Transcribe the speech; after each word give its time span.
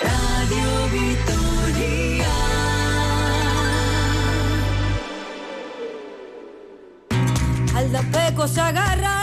Radio 0.00 0.88
Victoria. 0.90 2.34
Al 7.76 7.92
dapeco 7.92 8.48
se 8.48 8.60
agarrará 8.60 9.21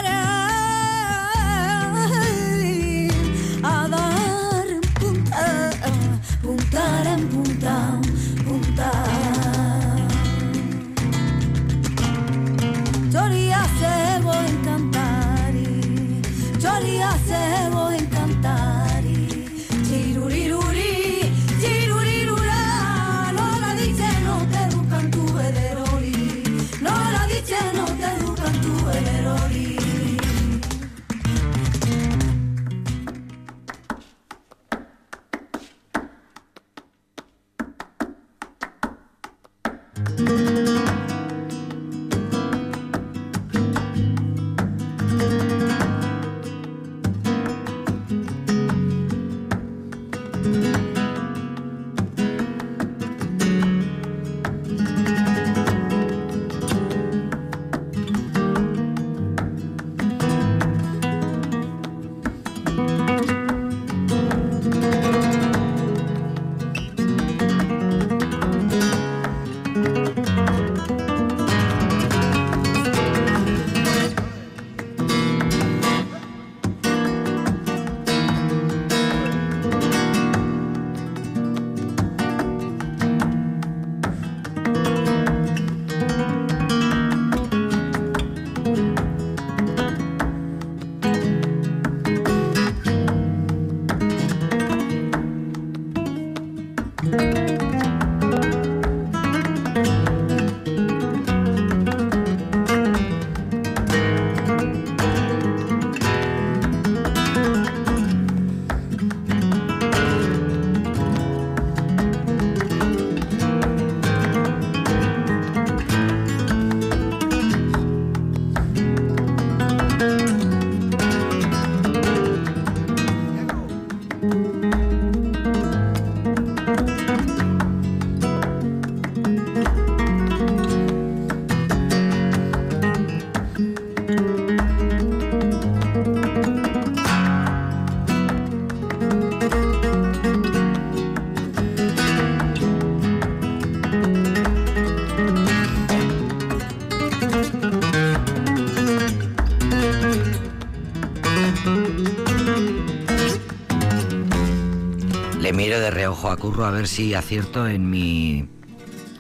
a 156.32 156.38
Curro 156.38 156.66
a 156.66 156.72
ver 156.72 156.88
si 156.88 157.14
acierto 157.14 157.68
en 157.68 157.90
mi 157.90 158.48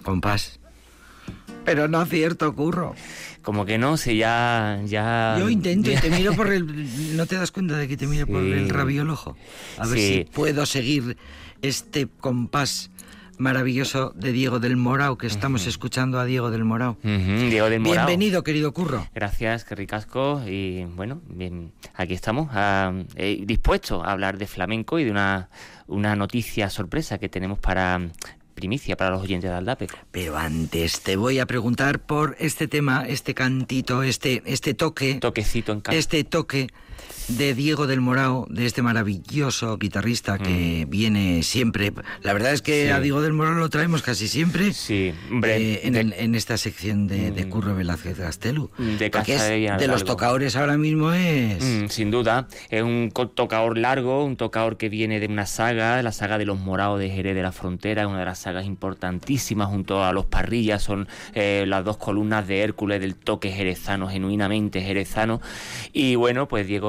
compás. 0.04 0.60
Pero 1.66 1.88
no 1.88 2.00
acierto, 2.00 2.54
Curro. 2.56 2.96
Como 3.42 3.66
que 3.66 3.78
no, 3.78 3.98
si 3.98 4.18
ya... 4.18 4.80
ya 4.86 5.36
Yo 5.40 5.50
intento 5.50 5.92
y 5.92 5.96
te 5.96 6.10
miro 6.18 6.34
por 6.34 6.52
el... 6.52 7.16
¿No 7.16 7.26
te 7.26 7.36
das 7.36 7.52
cuenta 7.52 7.78
de 7.78 7.88
que 7.88 7.98
te 7.98 8.08
miro 8.08 8.28
por 8.28 8.42
el 8.44 8.70
rabiolojo? 8.70 9.36
A 9.78 9.88
ver 9.88 9.98
Sí. 9.98 10.08
si 10.08 10.24
puedo 10.32 10.66
seguir 10.66 11.18
este 11.62 12.08
compás 12.08 12.92
maravilloso 13.38 14.12
de 14.18 14.34
Diego 14.34 14.60
del 14.60 14.76
Morao, 14.76 15.18
que 15.18 15.26
estamos 15.28 15.66
escuchando 15.66 16.20
a 16.20 16.26
Diego 16.26 16.52
del 16.52 16.66
Morao. 16.66 16.98
Diego 17.04 17.70
del 17.70 17.80
Morao. 17.80 18.06
Bienvenido, 18.06 18.44
querido 18.44 18.74
Curro. 18.74 19.08
Gracias, 19.16 19.64
qué 19.64 19.76
ricasco. 19.76 20.42
Y 20.46 20.84
bueno, 20.96 21.22
bien, 21.30 21.72
aquí 21.96 22.14
estamos, 22.14 22.50
ah, 22.52 22.92
eh, 23.16 23.42
dispuestos 23.46 24.06
a 24.06 24.12
hablar 24.12 24.38
de 24.38 24.46
flamenco 24.48 25.00
y 25.00 25.06
de 25.06 25.12
una, 25.12 25.50
una 25.90 26.16
noticia 26.16 26.70
sorpresa 26.70 27.18
que 27.18 27.30
tenemos 27.30 27.60
para 27.60 27.98
mm, 28.00 28.12
primicia 28.56 28.98
para 28.98 29.12
los 29.12 29.22
oyentes 29.22 29.50
de 29.50 29.56
Aldapeco. 29.56 29.98
Pero 30.12 30.38
antes 30.38 31.02
te 31.02 31.16
voy 31.16 31.40
a 31.40 31.46
preguntar 31.46 32.00
por 32.00 32.36
este 32.40 32.68
tema, 32.68 33.06
este 33.08 33.34
cantito, 33.34 34.04
este, 34.04 34.42
este 34.46 34.74
toque, 34.74 35.16
Toquecito 35.16 35.72
en 35.72 35.82
casa. 35.82 35.98
este 35.98 36.24
toque 36.24 36.68
de 37.30 37.54
Diego 37.54 37.86
del 37.86 38.02
Morao, 38.02 38.48
de 38.50 38.66
este 38.66 38.82
maravilloso 38.82 39.78
guitarrista 39.78 40.38
que 40.40 40.86
viene 40.90 41.44
siempre. 41.44 41.92
La 42.24 42.34
verdad 42.34 42.54
es 42.54 42.62
que 42.64 42.86
Mm. 42.86 42.88
Sí. 42.88 42.92
a 42.92 43.00
Diego 43.02 43.22
del 43.22 43.34
Morao 43.34 43.54
lo 43.54 43.70
traemos 43.70 44.02
casi 44.02 44.28
siempre. 44.28 44.74
Sí, 44.74 45.14
hombre, 45.30 45.58
eh, 45.74 45.82
en, 45.84 45.94
de- 45.94 46.00
el- 46.02 46.14
en 46.14 46.34
esta 46.36 46.58
sección 46.58 47.08
de, 47.08 47.30
de 47.32 47.46
Mm. 47.46 47.50
Curro 47.50 47.76
Velázquez 47.76 48.18
Gastelu. 48.18 48.72
De 48.98 49.10
Porque 49.12 49.36
es 49.36 49.48
de 49.80 49.88
los 49.88 50.04
tocadores 50.06 50.56
ahora 50.56 50.78
mismo 50.78 51.12
es. 51.14 51.64
Mm, 51.64 51.88
sin 51.90 52.10
duda, 52.10 52.48
es 52.72 52.82
un 52.82 53.12
tocador 53.36 53.78
largo, 53.78 54.26
un 54.26 54.36
tocador 54.36 54.78
que 54.78 54.90
viene 54.90 55.20
de 55.20 55.28
una 55.28 55.46
saga, 55.46 56.02
la 56.02 56.12
saga 56.12 56.38
de 56.40 56.46
los 56.46 56.58
morados 56.60 57.00
de 57.00 57.10
Jerez 57.12 57.36
de 57.36 57.44
la 57.44 57.52
Frontera, 57.52 58.08
una 58.08 58.20
de 58.20 58.26
las 58.26 58.40
sagas 58.40 58.66
importantísimas 58.66 59.68
junto 59.68 60.04
a 60.04 60.14
los 60.14 60.26
parrillas, 60.26 60.82
son 60.82 61.08
eh, 61.36 61.66
las 61.68 61.86
dos 61.86 61.98
columnas 61.98 62.48
de 62.48 62.62
Hércules 62.62 63.00
del 63.02 63.16
toque 63.16 63.52
jerezano, 63.52 64.08
genuinamente 64.10 64.82
jerezano. 64.82 65.42
Y 65.94 66.16
bueno, 66.16 66.48
pues 66.48 66.66
Diego 66.68 66.89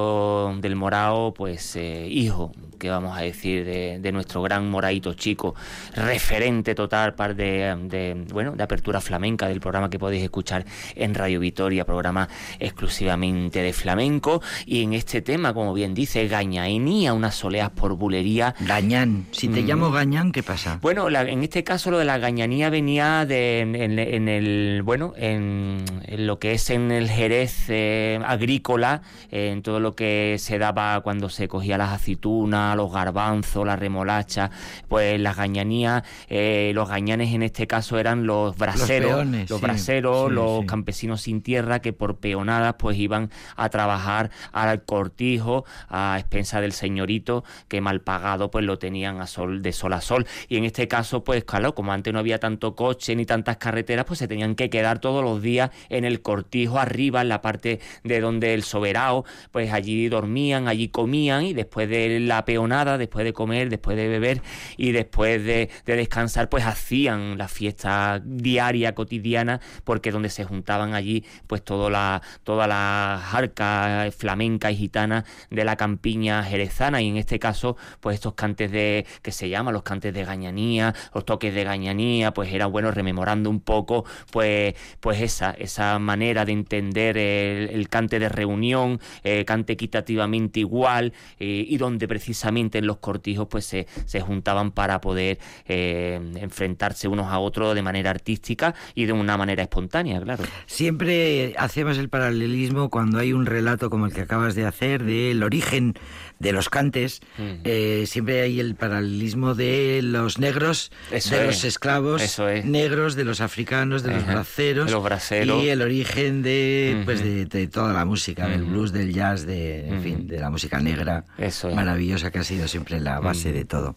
del 0.61 0.77
Morao, 0.77 1.33
pues 1.35 1.77
eh, 1.77 2.07
hijo, 2.11 2.53
que 2.79 2.89
vamos 2.91 3.17
a 3.17 3.21
decir, 3.23 3.65
de, 3.65 3.99
de 4.01 4.13
nuestro 4.13 4.41
gran 4.43 4.69
moraito 4.71 5.13
chico, 5.15 5.55
referente 5.95 6.75
total 6.75 7.15
par 7.15 7.35
de, 7.37 7.77
de, 7.85 8.25
bueno, 8.33 8.53
de 8.53 8.63
apertura 8.63 9.01
flamenca 9.01 9.49
del 9.49 9.61
programa 9.61 9.91
que 9.91 9.99
podéis 9.99 10.23
escuchar 10.23 10.65
en 10.95 11.15
Radio 11.15 11.41
Vitoria, 11.41 11.85
programa 11.85 12.29
exclusivamente 12.59 13.61
de 13.63 13.73
flamenco. 13.73 14.41
Y 14.67 14.83
en 14.83 14.95
este 14.95 15.21
tema, 15.23 15.53
como 15.53 15.75
bien 15.75 15.93
dice, 15.95 16.27
Gañainía, 16.29 17.13
unas 17.13 17.35
soleas 17.35 17.71
por 17.71 17.95
bulería. 17.97 18.55
Gañán. 18.61 19.27
Si 19.33 19.49
te 19.49 19.63
Mm. 19.63 19.67
llamo 19.67 19.91
Gañán, 19.91 20.33
¿qué 20.33 20.43
pasa? 20.43 20.79
Bueno, 20.81 21.11
la- 21.11 21.23
en 21.23 21.43
este 21.43 21.63
caso 21.65 21.91
lo 21.91 21.99
de 21.99 22.05
la 22.05 22.19
gañanía 22.19 22.71
venía 22.71 23.27
de, 23.27 23.61
en, 23.61 23.75
en- 23.75 23.99
en 23.99 24.29
el 24.29 24.83
bueno 24.85 25.13
en, 25.17 25.85
en 26.07 26.27
lo 26.27 26.39
que 26.39 26.53
es 26.53 26.71
en 26.71 26.91
el 26.91 27.09
Jerez 27.11 27.67
eh, 27.69 28.19
agrícola, 28.25 29.03
eh, 29.31 29.51
en 29.53 29.63
todo 29.63 29.81
lo 29.81 29.90
que 29.95 30.37
se 30.39 30.59
daba 30.59 31.01
cuando 31.01 31.29
se 31.29 31.49
cogía 31.49 31.79
las 31.79 31.91
aceitunas, 31.91 32.77
los 32.77 32.93
garbanzos, 32.93 33.67
la 33.67 33.77
remolacha, 33.77 34.51
pues 34.89 35.21
las 35.21 35.37
gañanías, 35.37 36.03
eh, 36.29 36.73
los 36.75 36.89
gañanes 36.89 37.35
en 37.35 37.43
este 37.43 37.67
caso 37.67 37.99
eran 37.99 38.27
los 38.27 38.57
braseros, 38.57 39.11
los, 39.11 39.21
peones, 39.21 39.49
sí, 39.49 39.55
braseros, 39.61 40.29
sí, 40.29 40.35
los 40.35 40.61
sí. 40.61 40.67
campesinos 40.67 41.23
sin 41.23 41.43
tierra 41.43 41.81
que 41.81 41.93
por 41.93 42.19
peonadas 42.19 42.75
pues 42.79 42.97
iban 42.99 43.31
a 43.57 43.69
trabajar 43.69 44.31
al 44.53 44.83
cortijo 44.85 45.65
a 45.89 46.17
expensa 46.19 46.61
del 46.61 46.73
señorito 46.73 47.45
que 47.69 47.81
mal 47.81 48.01
pagado 48.01 48.51
pues 48.51 48.65
lo 48.65 48.79
tenían 48.79 49.21
a 49.21 49.27
sol 49.27 49.63
de 49.63 49.73
sol 49.73 49.93
a 49.93 50.01
sol 50.01 50.27
y 50.49 50.57
en 50.57 50.65
este 50.65 50.89
caso 50.89 51.25
pues 51.25 51.45
claro 51.45 51.75
como 51.75 51.93
antes 51.93 52.13
no 52.13 52.19
había 52.19 52.39
tanto 52.39 52.75
coche 52.75 53.17
ni 53.17 53.27
tantas 53.27 53.57
carreteras 53.57 54.05
pues 54.05 54.19
se 54.19 54.29
tenían 54.29 54.55
que 54.55 54.71
quedar 54.71 54.99
todos 54.99 55.25
los 55.25 55.43
días 55.43 55.71
en 55.89 56.05
el 56.05 56.23
cortijo 56.23 56.79
arriba 56.79 57.21
en 57.23 57.29
la 57.29 57.41
parte 57.43 57.81
de 58.05 58.21
donde 58.21 58.55
el 58.55 58.63
soberano 58.63 59.25
pues 59.51 59.73
allí 59.81 60.09
dormían 60.09 60.69
allí 60.69 60.89
comían 60.89 61.45
y 61.45 61.53
después 61.53 61.89
de 61.89 62.21
la 62.21 62.45
peonada 62.45 62.99
después 62.99 63.25
de 63.25 63.33
comer, 63.33 63.69
después 63.69 63.97
de 63.97 64.09
beber 64.09 64.43
y 64.77 64.93
después 64.93 65.45
de, 65.45 65.71
de 65.87 65.97
descansar, 65.97 66.49
pues 66.49 66.65
hacían 66.65 67.39
la 67.39 67.49
fiesta 67.49 68.21
diaria, 68.25 68.95
cotidiana, 68.95 69.61
porque 69.85 70.11
donde 70.11 70.29
se 70.29 70.45
juntaban 70.45 70.95
allí, 70.95 71.25
pues 71.47 71.63
toda 71.63 71.91
la, 71.91 72.23
todas 72.45 72.69
las 72.69 73.35
arcas 73.35 74.15
flamencas 74.15 74.73
y 74.73 74.77
gitanas 74.77 75.25
de 75.51 75.65
la 75.65 75.77
campiña 75.77 76.43
jerezana, 76.45 77.03
y 77.03 77.09
en 77.09 77.17
este 77.17 77.39
caso, 77.39 77.77
pues 78.01 78.15
estos 78.15 78.35
cantes 78.35 78.71
de, 78.71 79.07
que 79.23 79.33
se 79.33 79.49
llaman 79.49 79.75
los 79.75 79.83
cantes 79.83 80.13
de 80.15 80.25
gañanía, 80.25 80.95
los 81.15 81.25
toques 81.25 81.55
de 81.55 81.65
gañanía, 81.65 82.33
pues 82.33 82.53
era 82.53 82.67
bueno 82.67 82.91
rememorando 82.91 83.51
un 83.51 83.61
poco, 83.61 84.05
pues, 84.31 84.75
pues 85.01 85.21
esa, 85.21 85.51
esa 85.53 85.99
manera 85.99 86.45
de 86.45 86.53
entender 86.53 87.19
el, 87.19 87.71
el 87.71 87.89
cante 87.89 88.19
de 88.19 88.29
reunión, 88.29 89.01
eh, 89.25 89.45
cante 89.45 89.70
equitativamente 89.73 90.61
igual, 90.61 91.13
eh, 91.39 91.65
y 91.69 91.77
donde 91.77 92.07
precisamente 92.09 92.79
en 92.79 92.87
los 92.87 92.99
cortijos 92.99 93.47
pues 93.49 93.65
se, 93.65 93.87
se 94.07 94.21
juntaban 94.21 94.71
para 94.73 95.01
poder 95.01 95.39
eh, 95.67 96.21
enfrentarse 96.37 97.09
unos 97.09 97.27
a 97.27 97.39
otros 97.39 97.75
de 97.75 97.83
manera 97.83 98.11
artística 98.11 98.75
y 98.95 99.05
de 99.07 99.13
una 99.13 99.37
manera 99.37 99.63
espontánea, 99.63 100.21
claro. 100.21 100.45
Siempre 100.67 101.55
hacemos 101.59 101.99
el 101.99 102.09
paralelismo 102.09 102.91
cuando 102.91 103.19
hay 103.19 103.33
un 103.33 103.47
relato 103.47 103.91
como 103.91 104.07
el 104.07 104.13
que 104.13 104.23
acabas 104.23 104.55
de 104.55 104.67
hacer 104.67 105.05
del 105.05 105.43
origen 105.43 105.95
de 106.39 106.53
los 106.53 106.69
cantes. 106.69 107.21
Mm. 107.39 107.43
eh, 107.65 108.05
siempre 108.07 108.41
hay 108.41 108.61
el 108.61 108.75
paralelismo 108.75 109.55
de 109.55 110.01
los 110.03 110.39
negros, 110.39 110.91
Eso 111.11 111.35
de 111.35 111.43
es, 111.43 111.47
los 111.47 111.65
esclavos 111.65 112.23
eso 112.23 112.49
es. 112.49 112.65
negros, 112.65 113.15
de 113.15 113.25
los 113.25 113.41
africanos, 113.41 114.03
de 114.03 114.13
los 114.15 114.27
braceros. 114.27 114.91
los 114.91 115.03
braceros. 115.05 115.63
Y 115.63 115.69
el 115.69 115.83
origen 115.83 116.43
de, 116.43 117.03
pues 117.05 117.23
de, 117.23 117.45
de 117.47 117.69
toda 117.69 117.93
la 117.93 118.05
música, 118.05 118.49
del 118.49 118.65
blues, 118.65 118.93
del 118.93 119.13
jazz, 119.13 119.45
de, 119.51 119.89
en 119.89 120.03
fin, 120.03 120.27
de 120.29 120.39
la 120.39 120.49
música 120.51 120.81
negra. 120.81 121.25
Eso 121.37 121.69
es. 121.69 121.75
Maravillosa 121.75 122.31
que 122.31 122.39
ha 122.39 122.45
sido 122.45 122.67
siempre 122.69 123.01
la 123.01 123.21
base 123.21 123.53
de 123.53 123.65
todo. 123.65 123.97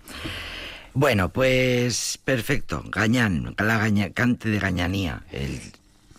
Bueno, 0.93 1.29
pues 1.29 2.19
perfecto. 2.23 2.83
Gañán, 2.91 3.55
la 3.57 3.77
gaña- 3.77 4.11
cante 4.11 4.49
de 4.49 4.59
gañanía, 4.59 5.23
el 5.31 5.59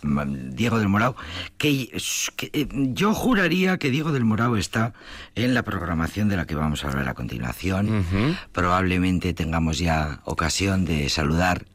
ma- 0.01 0.25
Diego 0.27 0.79
del 0.79 0.89
Morao, 0.89 1.15
que, 1.57 1.89
que, 2.35 2.49
eh, 2.53 2.67
yo 2.93 3.13
juraría 3.13 3.77
que 3.77 3.89
Diego 3.89 4.11
del 4.11 4.25
Morao 4.25 4.57
está 4.57 4.93
en 5.35 5.53
la 5.53 5.63
programación 5.63 6.27
de 6.27 6.35
la 6.37 6.45
que 6.45 6.55
vamos 6.55 6.83
a 6.83 6.89
hablar 6.89 7.07
a 7.07 7.13
continuación. 7.13 8.05
Probablemente 8.51 9.33
tengamos 9.33 9.77
ya 9.79 10.19
ocasión 10.25 10.83
de 10.85 11.07
saludar. 11.09 11.65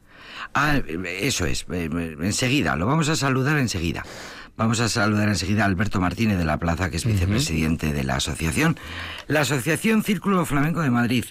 Ah, 0.53 0.79
eso 1.19 1.45
es, 1.45 1.65
eh, 1.71 1.89
enseguida, 2.21 2.75
lo 2.75 2.85
vamos 2.85 3.09
a 3.09 3.15
saludar 3.15 3.57
enseguida. 3.57 4.03
Vamos 4.57 4.79
a 4.79 4.89
saludar 4.89 5.29
enseguida 5.29 5.63
a 5.63 5.65
Alberto 5.65 5.99
Martínez 5.99 6.37
de 6.37 6.45
la 6.45 6.57
Plaza, 6.57 6.89
que 6.89 6.97
es 6.97 7.05
vicepresidente 7.05 7.93
de 7.93 8.03
la 8.03 8.17
asociación, 8.17 8.77
la 9.27 9.41
Asociación 9.41 10.03
Círculo 10.03 10.45
Flamenco 10.45 10.81
de 10.81 10.91
Madrid. 10.91 11.25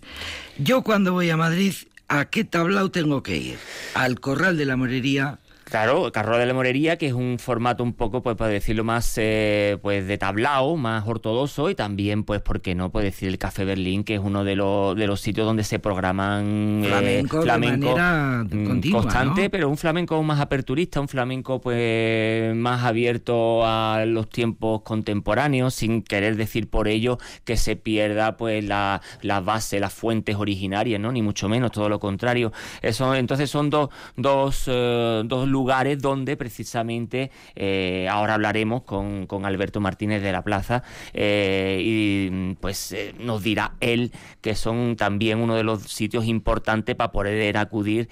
Yo 0.58 0.82
cuando 0.82 1.12
voy 1.12 1.30
a 1.30 1.36
Madrid, 1.36 1.74
¿a 2.08 2.24
qué 2.24 2.44
tablao 2.44 2.90
tengo 2.90 3.22
que 3.22 3.36
ir? 3.36 3.58
¿Al 3.94 4.20
Corral 4.20 4.56
de 4.56 4.64
la 4.64 4.76
Morería? 4.76 5.38
Claro, 5.70 6.10
Carro 6.10 6.36
de 6.36 6.46
la 6.46 6.52
Morería, 6.52 6.96
que 6.96 7.06
es 7.06 7.12
un 7.12 7.38
formato 7.38 7.84
un 7.84 7.92
poco, 7.92 8.24
pues 8.24 8.34
para 8.34 8.50
decirlo 8.50 8.82
más, 8.82 9.16
eh, 9.18 9.78
pues 9.80 10.04
de 10.04 10.18
tablao, 10.18 10.76
más 10.76 11.06
ortodoxo, 11.06 11.70
y 11.70 11.76
también, 11.76 12.24
pues, 12.24 12.42
¿por 12.42 12.60
qué 12.60 12.74
no? 12.74 12.90
Puede 12.90 13.06
decir 13.06 13.28
el 13.28 13.38
Café 13.38 13.64
Berlín, 13.64 14.02
que 14.02 14.16
es 14.16 14.20
uno 14.20 14.42
de 14.42 14.56
los, 14.56 14.96
de 14.96 15.06
los 15.06 15.20
sitios 15.20 15.46
donde 15.46 15.62
se 15.62 15.78
programan 15.78 16.82
eh, 16.84 16.88
Flamenco 17.28 17.94
de 17.94 18.64
mm, 18.64 18.66
continua, 18.66 19.00
constante, 19.00 19.44
¿no? 19.44 19.50
pero 19.50 19.68
un 19.68 19.76
flamenco 19.76 20.20
más 20.24 20.40
aperturista, 20.40 21.00
un 21.00 21.06
flamenco, 21.06 21.60
pues, 21.60 22.52
más 22.56 22.82
abierto 22.82 23.64
a 23.64 24.04
los 24.06 24.28
tiempos 24.28 24.82
contemporáneos, 24.82 25.72
sin 25.72 26.02
querer 26.02 26.34
decir 26.34 26.68
por 26.68 26.88
ello 26.88 27.18
que 27.44 27.56
se 27.56 27.76
pierda, 27.76 28.36
pues, 28.36 28.64
la, 28.64 29.02
la 29.22 29.38
base, 29.38 29.78
las 29.78 29.94
fuentes 29.94 30.34
originarias, 30.34 31.00
¿no? 31.00 31.12
Ni 31.12 31.22
mucho 31.22 31.48
menos, 31.48 31.70
todo 31.70 31.88
lo 31.88 32.00
contrario. 32.00 32.52
Eso, 32.82 33.14
entonces 33.14 33.48
son 33.48 33.70
dos, 33.70 33.90
dos, 34.16 34.64
eh, 34.66 35.22
dos 35.24 35.46
lugares 35.46 35.59
donde 35.98 36.36
precisamente 36.36 37.30
eh, 37.54 38.08
ahora 38.10 38.34
hablaremos 38.34 38.82
con, 38.82 39.26
con 39.26 39.44
Alberto 39.44 39.80
Martínez 39.80 40.22
de 40.22 40.32
la 40.32 40.42
Plaza 40.42 40.82
eh, 41.12 41.80
y 41.84 42.54
pues 42.60 42.92
eh, 42.92 43.14
nos 43.18 43.42
dirá 43.42 43.74
él 43.80 44.12
que 44.40 44.54
son 44.54 44.96
también 44.96 45.38
uno 45.38 45.54
de 45.54 45.62
los 45.62 45.82
sitios 45.82 46.24
importantes 46.26 46.96
para 46.96 47.12
poder 47.12 47.56
acudir 47.56 48.08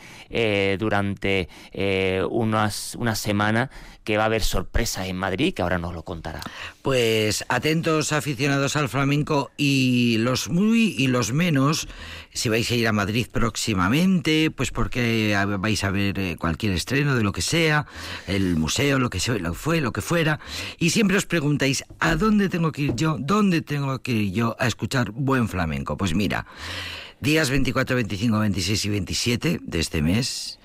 durante 0.79 1.49
unas, 2.29 2.95
una 2.97 3.15
semana 3.15 3.71
que 4.09 4.17
va 4.17 4.23
a 4.23 4.27
haber 4.27 4.43
sorpresas 4.43 5.07
en 5.07 5.17
Madrid, 5.17 5.53
que 5.53 5.61
ahora 5.61 5.77
nos 5.77 5.93
lo 5.93 6.03
contará. 6.03 6.41
Pues 6.81 7.45
atentos 7.51 8.13
aficionados 8.13 8.75
al 8.75 8.89
flamenco 8.89 9.51
y 9.59 10.17
los 10.21 10.49
muy 10.49 10.95
y 10.97 11.09
los 11.09 11.35
menos, 11.35 11.89
si 12.33 12.49
vais 12.49 12.71
a 12.71 12.75
ir 12.75 12.89
a 12.89 12.93
Madrid 12.93 13.27
próximamente, 13.31 14.51
pues 14.51 14.71
porque 14.71 15.37
vais 15.59 15.85
a 15.85 15.91
ver 15.91 16.39
cualquier 16.39 16.73
estreno 16.73 17.17
de 17.17 17.23
lo 17.23 17.33
que 17.33 17.38
sea, 17.43 17.87
el 18.27 18.57
museo, 18.57 18.99
lo 18.99 19.11
que 19.11 19.21
sea, 19.21 19.39
lo 19.39 19.55
fue, 19.55 19.81
lo 19.81 19.93
que 19.93 20.01
fuera, 20.01 20.41
y 20.79 20.91
siempre 20.91 21.17
os 21.17 21.27
preguntáis, 21.27 21.85
¿a 22.01 22.17
dónde 22.17 22.49
tengo 22.49 22.73
que 22.73 22.83
ir 22.83 22.95
yo? 22.95 23.17
¿Dónde 23.19 23.63
tengo 23.63 24.01
que 24.01 24.13
ir 24.13 24.33
yo 24.33 24.57
a 24.59 24.67
escuchar 24.67 25.11
buen 25.13 25.49
flamenco? 25.49 25.97
Pues 25.97 26.15
mira, 26.15 26.47
días 27.21 27.51
24, 27.51 27.97
25, 27.97 28.39
26 28.39 28.85
y 28.85 28.89
27 28.89 29.61
de 29.63 29.79
este 29.81 30.03
mes, 30.03 30.59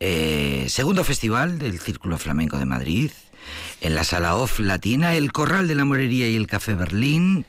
eh, 0.00 0.66
segundo 0.68 1.04
festival 1.04 1.58
del 1.58 1.78
Círculo 1.78 2.18
Flamenco 2.18 2.58
de 2.58 2.66
Madrid, 2.66 3.10
en 3.80 3.94
la 3.94 4.04
sala 4.04 4.36
OFF 4.36 4.60
Latina, 4.60 5.14
el 5.14 5.32
Corral 5.32 5.68
de 5.68 5.74
la 5.74 5.84
Morería 5.84 6.28
y 6.28 6.36
el 6.36 6.46
Café 6.46 6.74
Berlín. 6.74 7.46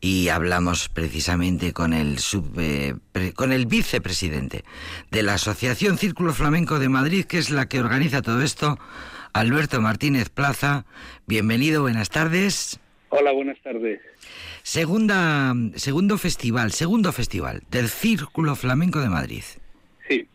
Y 0.00 0.28
hablamos 0.28 0.88
precisamente 0.88 1.72
con 1.72 1.92
el, 1.92 2.18
sub, 2.18 2.56
eh, 2.60 2.94
pre- 3.10 3.32
con 3.32 3.52
el 3.52 3.66
vicepresidente 3.66 4.62
de 5.10 5.22
la 5.24 5.34
Asociación 5.34 5.98
Círculo 5.98 6.32
Flamenco 6.32 6.78
de 6.78 6.88
Madrid, 6.88 7.24
que 7.24 7.38
es 7.38 7.50
la 7.50 7.68
que 7.68 7.80
organiza 7.80 8.22
todo 8.22 8.42
esto, 8.42 8.78
Alberto 9.32 9.80
Martínez 9.80 10.28
Plaza. 10.28 10.84
Bienvenido, 11.26 11.82
buenas 11.82 12.10
tardes. 12.10 12.78
Hola, 13.08 13.32
buenas 13.32 13.58
tardes. 13.60 14.00
Segunda, 14.62 15.54
segundo 15.74 16.16
festival, 16.16 16.70
segundo 16.72 17.10
festival 17.10 17.62
del 17.70 17.88
Círculo 17.88 18.54
Flamenco 18.54 19.00
de 19.00 19.08
Madrid. 19.08 19.42
Sí. 20.08 20.26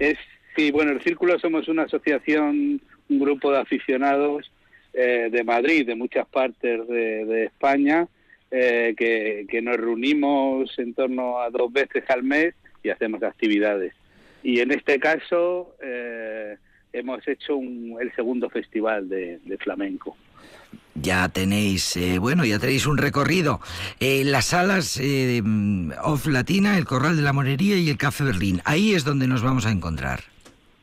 Es, 0.00 0.18
sí, 0.56 0.72
bueno, 0.72 0.92
el 0.92 1.02
Círculo 1.02 1.38
somos 1.38 1.68
una 1.68 1.82
asociación, 1.84 2.80
un 3.08 3.18
grupo 3.20 3.52
de 3.52 3.60
aficionados 3.60 4.50
eh, 4.94 5.28
de 5.30 5.44
Madrid, 5.44 5.86
de 5.86 5.94
muchas 5.94 6.26
partes 6.26 6.88
de, 6.88 7.24
de 7.24 7.44
España, 7.44 8.08
eh, 8.50 8.94
que, 8.96 9.46
que 9.48 9.62
nos 9.62 9.76
reunimos 9.76 10.70
en 10.78 10.94
torno 10.94 11.40
a 11.40 11.50
dos 11.50 11.72
veces 11.72 12.04
al 12.08 12.22
mes 12.22 12.54
y 12.82 12.90
hacemos 12.90 13.22
actividades. 13.22 13.94
Y 14.42 14.60
en 14.60 14.70
este 14.72 14.98
caso 14.98 15.74
eh, 15.82 16.56
hemos 16.92 17.26
hecho 17.26 17.56
un- 17.56 17.96
el 18.00 18.14
segundo 18.14 18.48
festival 18.50 19.08
de, 19.08 19.38
de 19.44 19.58
flamenco. 19.58 20.16
Ya 20.94 21.28
tenéis, 21.28 21.96
eh, 21.96 22.18
bueno, 22.18 22.44
ya 22.44 22.58
tenéis 22.60 22.86
un 22.86 22.98
recorrido. 22.98 23.60
Eh, 23.98 24.22
las 24.24 24.46
salas 24.46 24.98
eh, 25.02 25.40
mm, 25.42 25.92
Off 26.04 26.26
Latina, 26.26 26.78
el 26.78 26.84
Corral 26.84 27.16
de 27.16 27.22
la 27.22 27.32
Morería 27.32 27.76
y 27.76 27.88
el 27.90 27.96
Café 27.96 28.22
Berlín. 28.24 28.60
Ahí 28.64 28.94
es 28.94 29.04
donde 29.04 29.26
nos 29.26 29.42
vamos 29.42 29.66
a 29.66 29.72
encontrar. 29.72 30.20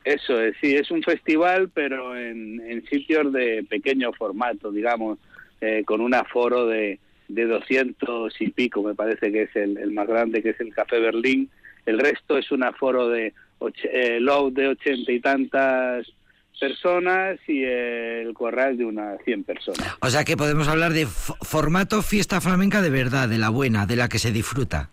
Eso 0.03 0.41
es, 0.41 0.55
sí, 0.59 0.75
es 0.75 0.89
un 0.91 1.03
festival, 1.03 1.69
pero 1.73 2.17
en, 2.17 2.59
en 2.67 2.83
sitios 2.87 3.31
de 3.31 3.63
pequeño 3.69 4.11
formato, 4.13 4.71
digamos, 4.71 5.19
eh, 5.61 5.83
con 5.85 6.01
un 6.01 6.13
aforo 6.15 6.65
de, 6.65 6.99
de 7.33 7.45
200 7.45 8.33
y 8.41 8.49
pico, 8.49 8.83
me 8.83 8.95
parece 8.95 9.31
que 9.31 9.43
es 9.43 9.55
el, 9.55 9.77
el 9.77 9.91
más 9.91 10.07
grande, 10.07 10.41
que 10.43 10.49
es 10.49 10.59
el 10.59 10.73
Café 10.73 10.99
Berlín. 10.99 11.49
El 11.85 11.99
resto 11.99 12.37
es 12.37 12.51
un 12.51 12.63
aforo 12.63 13.09
de 13.09 13.33
och- 13.59 13.73
eh, 13.91 14.19
low 14.19 14.51
de 14.51 14.67
ochenta 14.69 15.11
y 15.11 15.19
tantas 15.19 16.07
personas 16.59 17.39
y 17.47 17.63
el 17.63 18.33
corral 18.33 18.77
de 18.77 18.85
unas 18.85 19.17
100 19.25 19.43
personas. 19.43 19.95
O 20.01 20.09
sea 20.09 20.23
que 20.23 20.37
podemos 20.37 20.67
hablar 20.67 20.93
de 20.93 21.07
formato 21.07 22.01
fiesta 22.03 22.39
flamenca 22.39 22.81
de 22.81 22.89
verdad, 22.91 23.27
de 23.27 23.39
la 23.39 23.49
buena, 23.49 23.85
de 23.87 23.95
la 23.95 24.07
que 24.09 24.19
se 24.19 24.31
disfruta. 24.31 24.89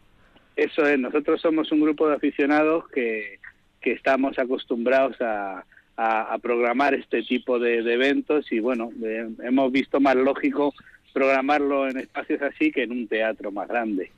Eso 0.57 0.87
es, 0.87 0.99
nosotros 0.99 1.41
somos 1.41 1.71
un 1.71 1.81
grupo 1.83 2.09
de 2.09 2.17
aficionados 2.17 2.89
que, 2.89 3.39
que 3.81 3.93
estamos 3.93 4.39
acostumbrados 4.39 5.21
a, 5.21 5.65
a- 5.97 6.33
a 6.35 6.39
programar 6.39 6.95
este 6.95 7.23
tipo 7.23 7.59
de, 7.59 7.83
de 7.83 7.93
eventos 7.95 8.51
y 8.51 8.61
bueno, 8.61 8.91
eh, 9.05 9.29
hemos 9.45 9.71
visto 9.71 10.01
más 10.01 10.17
lógico 10.17 10.73
programarlo 11.13 11.89
en 11.89 11.99
espacios 11.99 12.43
así 12.43 12.71
que 12.71 12.85
en 12.85 12.93
un 12.93 13.09
teatro 13.09 13.51
más 13.51 13.69
grande. 13.69 14.11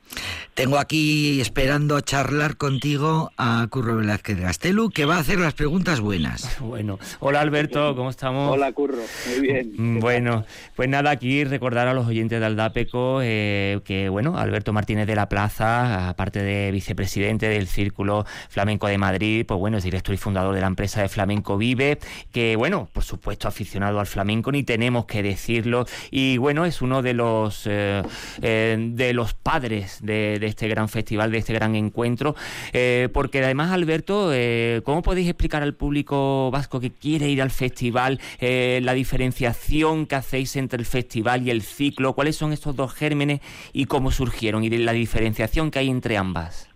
Tengo 0.60 0.78
aquí 0.78 1.40
esperando 1.40 1.98
charlar 2.02 2.58
contigo 2.58 3.32
a 3.38 3.66
Curro 3.70 3.96
Velázquez 3.96 4.36
de 4.36 4.42
Gastelu, 4.42 4.90
que 4.90 5.06
va 5.06 5.16
a 5.16 5.20
hacer 5.20 5.38
las 5.38 5.54
preguntas 5.54 6.00
buenas. 6.02 6.58
Bueno, 6.70 6.98
hola 7.18 7.40
Alberto, 7.40 7.96
¿cómo 7.96 8.10
estamos? 8.10 8.52
Hola 8.52 8.70
Curro, 8.72 9.02
muy 9.28 9.40
bien. 9.40 9.72
Mm, 9.74 10.00
Bueno, 10.00 10.44
pues 10.76 10.88
nada, 10.88 11.10
aquí 11.10 11.44
recordar 11.44 11.88
a 11.88 11.94
los 11.94 12.06
oyentes 12.06 12.38
de 12.38 12.46
Aldapeco 12.46 13.20
eh, 13.22 13.80
que, 13.84 14.10
bueno, 14.10 14.36
Alberto 14.36 14.72
Martínez 14.74 15.06
de 15.06 15.16
la 15.16 15.28
Plaza, 15.28 16.10
aparte 16.10 16.42
de 16.42 16.70
vicepresidente 16.70 17.48
del 17.48 17.66
Círculo 17.66 18.26
Flamenco 18.50 18.86
de 18.86 18.98
Madrid, 18.98 19.46
pues 19.46 19.58
bueno, 19.58 19.78
es 19.78 19.84
director 19.84 20.14
y 20.14 20.18
fundador 20.18 20.54
de 20.54 20.60
la 20.60 20.66
empresa 20.66 21.00
de 21.00 21.08
Flamenco 21.08 21.56
Vive, 21.56 21.98
que, 22.32 22.54
bueno, 22.56 22.88
por 22.92 23.02
supuesto 23.02 23.48
aficionado 23.48 23.98
al 23.98 24.06
flamenco, 24.06 24.52
ni 24.52 24.62
tenemos 24.62 25.06
que 25.06 25.22
decirlo, 25.22 25.86
y 26.10 26.36
bueno, 26.36 26.66
es 26.66 26.82
uno 26.82 27.00
de 27.02 27.14
los, 27.14 27.62
eh, 27.66 28.02
eh, 28.42 28.76
de 28.92 29.12
los 29.14 29.32
padres 29.34 29.98
de, 30.02 30.38
de 30.38 30.49
este 30.50 30.68
gran 30.68 30.88
festival, 30.88 31.30
de 31.30 31.38
este 31.38 31.54
gran 31.54 31.74
encuentro, 31.74 32.34
eh, 32.72 33.08
porque 33.12 33.42
además, 33.42 33.72
Alberto, 33.72 34.30
eh, 34.32 34.82
¿cómo 34.84 35.02
podéis 35.02 35.28
explicar 35.28 35.62
al 35.62 35.74
público 35.74 36.50
vasco 36.50 36.80
que 36.80 36.90
quiere 36.90 37.28
ir 37.28 37.42
al 37.42 37.50
festival 37.50 38.20
eh, 38.40 38.80
la 38.82 38.94
diferenciación 38.94 40.06
que 40.06 40.16
hacéis 40.16 40.56
entre 40.56 40.78
el 40.78 40.86
festival 40.86 41.46
y 41.46 41.50
el 41.50 41.62
ciclo? 41.62 42.12
¿Cuáles 42.12 42.36
son 42.36 42.52
estos 42.52 42.76
dos 42.76 42.94
gérmenes 42.94 43.40
y 43.72 43.86
cómo 43.86 44.10
surgieron 44.10 44.64
y 44.64 44.70
la 44.70 44.92
diferenciación 44.92 45.70
que 45.70 45.78
hay 45.78 45.88
entre 45.88 46.16
ambas? 46.16 46.68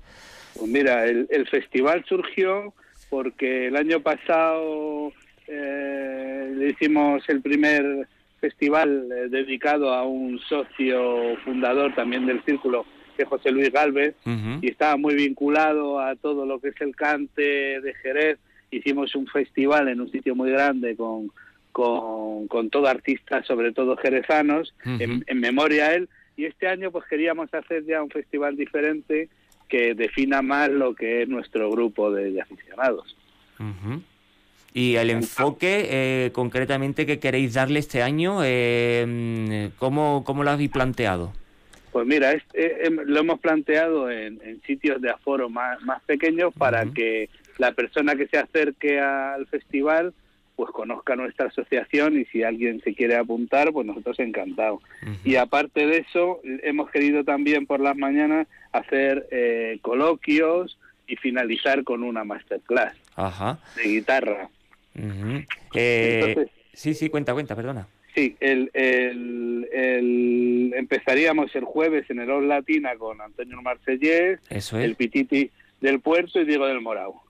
Pues 0.56 0.70
mira, 0.70 1.04
el, 1.04 1.26
el 1.30 1.46
festival 1.48 2.04
surgió 2.08 2.72
porque 3.10 3.68
el 3.68 3.76
año 3.76 4.00
pasado 4.00 5.12
eh, 5.46 6.70
hicimos 6.70 7.22
el 7.28 7.42
primer 7.42 8.08
festival 8.40 9.08
eh, 9.10 9.28
dedicado 9.28 9.92
a 9.92 10.04
un 10.04 10.38
socio 10.40 11.36
fundador 11.44 11.94
también 11.94 12.26
del 12.26 12.42
círculo, 12.44 12.84
es 13.22 13.28
José 13.28 13.50
Luis 13.50 13.70
Galvez, 13.70 14.14
y 14.60 14.68
estaba 14.68 14.96
muy 14.96 15.14
vinculado 15.14 16.00
a 16.00 16.16
todo 16.16 16.46
lo 16.46 16.58
que 16.60 16.68
es 16.68 16.80
el 16.80 16.94
cante 16.94 17.80
de 17.80 17.94
Jerez. 18.02 18.38
Hicimos 18.70 19.14
un 19.14 19.26
festival 19.26 19.88
en 19.88 20.00
un 20.00 20.10
sitio 20.10 20.34
muy 20.34 20.50
grande 20.50 20.96
con, 20.96 21.30
con, 21.72 22.48
con 22.48 22.70
todo 22.70 22.88
artistas, 22.88 23.46
sobre 23.46 23.72
todo 23.72 23.96
jerezanos, 23.96 24.74
en, 24.84 25.24
en 25.26 25.40
memoria 25.40 25.86
a 25.86 25.94
él. 25.94 26.08
Y 26.36 26.46
este 26.46 26.66
año 26.66 26.90
pues 26.90 27.04
queríamos 27.08 27.52
hacer 27.54 27.84
ya 27.86 28.02
un 28.02 28.10
festival 28.10 28.56
diferente 28.56 29.28
que 29.68 29.94
defina 29.94 30.42
más 30.42 30.68
lo 30.70 30.94
que 30.94 31.22
es 31.22 31.28
nuestro 31.28 31.70
grupo 31.70 32.10
de, 32.10 32.32
de 32.32 32.40
aficionados. 32.40 33.16
Y 34.72 34.96
el 34.96 35.10
enfoque 35.10 35.86
eh, 35.88 36.30
concretamente 36.32 37.06
que 37.06 37.20
queréis 37.20 37.54
darle 37.54 37.78
este 37.78 38.02
año, 38.02 38.40
eh, 38.42 39.70
¿cómo, 39.78 40.24
¿cómo 40.26 40.42
lo 40.42 40.50
habéis 40.50 40.70
planteado? 40.70 41.32
Pues 41.94 42.08
mira, 42.08 42.32
es- 42.32 42.42
eh, 42.54 42.78
em- 42.86 42.98
lo 43.06 43.20
hemos 43.20 43.38
planteado 43.38 44.10
en, 44.10 44.40
en 44.44 44.60
sitios 44.62 45.00
de 45.00 45.10
aforo 45.10 45.48
más, 45.48 45.80
más 45.82 46.02
pequeños 46.02 46.52
para 46.52 46.86
que 46.86 47.30
la 47.58 47.70
persona 47.70 48.16
que 48.16 48.26
se 48.26 48.36
acerque 48.36 48.98
al 48.98 49.46
festival 49.46 50.12
pues 50.56 50.72
conozca 50.72 51.14
nuestra 51.14 51.46
asociación 51.46 52.18
y 52.18 52.24
si 52.24 52.42
alguien 52.42 52.80
se 52.82 52.96
quiere 52.96 53.14
apuntar, 53.14 53.72
pues 53.72 53.86
nosotros 53.86 54.18
encantados. 54.18 54.82
Y 55.22 55.36
aparte 55.36 55.86
de 55.86 55.98
eso, 55.98 56.40
hemos 56.64 56.90
querido 56.90 57.22
también 57.22 57.64
por 57.64 57.78
las 57.78 57.96
mañanas 57.96 58.48
hacer 58.72 59.28
eh, 59.30 59.78
coloquios 59.80 60.76
y 61.06 61.14
finalizar 61.14 61.84
con 61.84 62.02
una 62.02 62.24
masterclass 62.24 62.96
Ajá. 63.14 63.60
de 63.76 63.82
guitarra. 63.84 64.48
Eh, 64.96 66.20
Entonces- 66.24 66.50
sí, 66.72 66.94
sí, 66.94 67.08
cuenta, 67.08 67.32
cuenta, 67.34 67.54
perdona. 67.54 67.86
Sí, 68.14 68.36
el, 68.40 68.70
el, 68.74 69.68
el- 69.72 70.72
empezaríamos 70.76 71.54
el 71.56 71.64
jueves 71.64 72.08
en 72.10 72.20
el 72.20 72.30
Os 72.30 72.44
Latina 72.44 72.94
con 72.96 73.20
Antonio 73.20 73.60
Marcellés, 73.62 74.38
es. 74.50 74.72
el 74.72 74.94
Pititi 74.94 75.50
del 75.80 76.00
Puerto 76.00 76.40
y 76.40 76.44
Diego 76.44 76.66
del 76.66 76.80
Morao. 76.80 77.22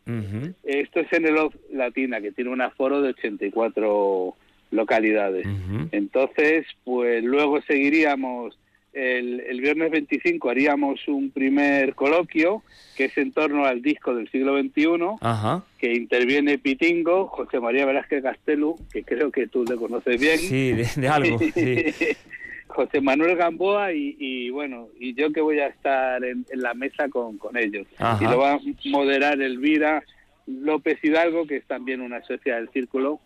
Esto 0.62 1.00
es 1.00 1.12
en 1.12 1.26
el 1.26 1.36
Oz 1.38 1.54
Latina, 1.72 2.20
que 2.20 2.32
tiene 2.32 2.50
un 2.50 2.60
aforo 2.60 3.00
de 3.00 3.08
84 3.10 4.34
localidades. 4.70 5.46
Ujú. 5.46 5.88
Entonces, 5.92 6.66
pues 6.84 7.24
luego 7.24 7.62
seguiríamos 7.62 8.58
el, 8.94 9.40
el 9.40 9.60
viernes 9.60 9.90
25, 9.90 10.48
haríamos 10.50 11.06
un 11.08 11.30
primer 11.30 11.94
coloquio, 11.94 12.62
que 12.96 13.06
es 13.06 13.18
en 13.18 13.32
torno 13.32 13.66
al 13.66 13.82
disco 13.82 14.14
del 14.14 14.30
siglo 14.30 14.58
XXI, 14.58 15.16
Ajá. 15.20 15.64
que 15.78 15.92
interviene 15.92 16.58
Pitingo, 16.58 17.26
José 17.26 17.60
María 17.60 17.86
Velázquez 17.86 18.22
Castelu, 18.22 18.76
que 18.92 19.02
creo 19.02 19.30
que 19.30 19.48
tú 19.48 19.64
le 19.64 19.76
conoces 19.76 20.20
bien. 20.20 20.38
Sí, 20.38 20.72
de, 20.72 20.86
de 20.96 21.08
algo. 21.08 21.38
Sí. 21.38 21.84
José 22.66 23.00
Manuel 23.00 23.36
Gamboa 23.36 23.92
y, 23.92 24.16
y, 24.18 24.50
bueno, 24.50 24.88
y 24.98 25.14
yo 25.14 25.32
que 25.32 25.40
voy 25.40 25.60
a 25.60 25.68
estar 25.68 26.24
en, 26.24 26.44
en 26.50 26.60
la 26.60 26.74
mesa 26.74 27.08
con, 27.08 27.38
con 27.38 27.56
ellos. 27.56 27.86
Ajá. 27.98 28.24
Y 28.24 28.28
lo 28.28 28.38
va 28.38 28.54
a 28.54 28.60
moderar 28.86 29.40
Elvira 29.40 30.02
López 30.46 30.98
Hidalgo, 31.02 31.46
que 31.46 31.56
es 31.56 31.64
también 31.66 32.00
una 32.00 32.22
socia 32.22 32.56
del 32.56 32.68
círculo. 32.70 33.20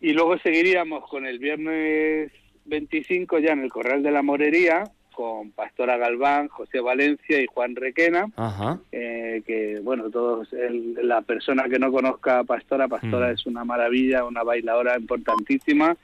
Y 0.00 0.12
luego 0.12 0.38
seguiríamos 0.38 1.08
con 1.08 1.26
el 1.26 1.38
viernes 1.38 2.30
25 2.66 3.38
ya 3.38 3.52
en 3.52 3.60
el 3.60 3.70
Corral 3.70 4.02
de 4.02 4.10
la 4.10 4.22
Morería, 4.22 4.84
con 5.14 5.50
Pastora 5.52 5.96
Galván, 5.96 6.48
José 6.48 6.80
Valencia 6.80 7.40
y 7.40 7.46
Juan 7.46 7.74
Requena. 7.74 8.26
Ajá. 8.36 8.80
eh, 8.92 9.42
que 9.46 9.80
bueno, 9.82 10.10
todos 10.10 10.52
el- 10.52 10.94
la 11.02 11.22
persona 11.22 11.64
que 11.70 11.78
no 11.78 11.90
conozca 11.90 12.40
a 12.40 12.44
Pastora, 12.44 12.86
Pastora 12.88 13.28
Mm. 13.28 13.32
es 13.34 13.46
una 13.46 13.64
maravilla, 13.64 14.24
una 14.24 14.42
bailadora 14.42 14.98
importantísima 14.98 15.96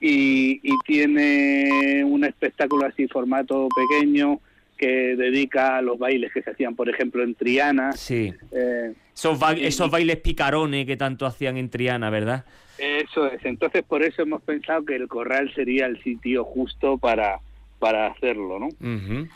y, 0.00 0.60
y 0.62 0.72
tiene 0.86 2.02
un 2.04 2.24
espectáculo 2.24 2.86
así 2.86 3.06
formato 3.08 3.68
pequeño 3.76 4.40
que 4.76 5.16
dedica 5.16 5.76
a 5.76 5.82
los 5.82 5.98
bailes 5.98 6.32
que 6.32 6.42
se 6.42 6.50
hacían, 6.50 6.74
por 6.76 6.88
ejemplo, 6.88 7.22
en 7.24 7.34
Triana. 7.34 7.92
Sí. 7.92 8.32
eh, 8.52 8.92
Esos, 9.18 9.38
ba- 9.40 9.52
esos 9.52 9.90
bailes 9.90 10.18
picarones 10.18 10.86
que 10.86 10.96
tanto 10.96 11.26
hacían 11.26 11.56
en 11.56 11.70
Triana, 11.70 12.08
¿verdad? 12.08 12.44
eso 12.78 13.26
es. 13.26 13.44
Entonces, 13.44 13.82
por 13.82 14.04
eso 14.04 14.22
hemos 14.22 14.40
pensado 14.42 14.84
que 14.84 14.94
el 14.94 15.08
Corral 15.08 15.52
sería 15.56 15.86
el 15.86 16.00
sitio 16.04 16.44
justo 16.44 16.96
para, 16.98 17.40
para 17.80 18.06
hacerlo, 18.06 18.60
¿no? 18.60 18.66
Ujú. 18.66 19.26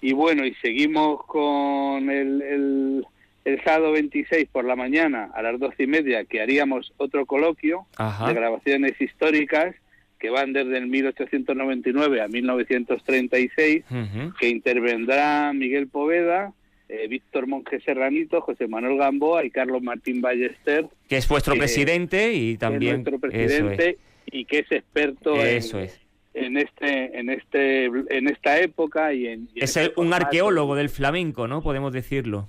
Y 0.00 0.12
bueno, 0.12 0.46
y 0.46 0.54
seguimos 0.62 1.24
con 1.26 2.08
el, 2.08 2.40
el, 2.42 3.06
el 3.44 3.64
sábado 3.64 3.90
26 3.90 4.48
por 4.52 4.64
la 4.64 4.76
mañana 4.76 5.30
a 5.34 5.42
las 5.42 5.58
doce 5.58 5.82
y 5.82 5.86
media, 5.88 6.24
que 6.24 6.40
haríamos 6.40 6.92
otro 6.98 7.26
coloquio 7.26 7.86
Ajá. 7.96 8.28
de 8.28 8.34
grabaciones 8.34 9.00
históricas 9.00 9.74
que 10.20 10.30
van 10.30 10.52
desde 10.52 10.78
el 10.78 10.86
1899 10.86 12.20
a 12.22 12.28
1936, 12.28 13.84
Ujú. 13.90 14.34
que 14.38 14.48
intervendrá 14.48 15.52
Miguel 15.52 15.88
Poveda, 15.88 16.52
eh, 16.92 17.08
Víctor 17.08 17.46
Monge 17.46 17.80
Serranito, 17.80 18.40
José 18.42 18.68
Manuel 18.68 18.98
Gamboa 18.98 19.44
y 19.44 19.50
Carlos 19.50 19.82
Martín 19.82 20.20
Ballester, 20.20 20.86
Que 21.08 21.16
es 21.16 21.26
vuestro 21.28 21.54
que- 21.54 21.60
presidente 21.60 22.32
y 22.34 22.46
que 22.48 22.52
es 22.52 22.58
también... 22.58 23.02
nuestro 23.02 23.16
es. 23.16 23.20
presidente 23.20 23.98
y 24.26 24.44
que 24.44 24.58
es 24.60 24.70
experto 24.72 25.34
en- 25.36 25.56
Eso 25.56 25.78
es. 25.80 25.98
en, 26.34 26.56
este 26.58 27.18
en 27.18 27.30
este 27.30 27.84
en 27.86 28.28
esta 28.28 28.60
época 28.60 29.12
y 29.14 29.26
en, 29.26 29.48
y 29.54 29.58
en 29.58 29.64
Es 29.64 29.76
este 29.76 30.00
un 30.00 30.12
arqueólogo 30.12 30.74
del 30.76 30.88
flamenco, 30.90 31.48
¿no? 31.48 31.62
Podemos 31.62 31.92
decirlo. 31.92 32.48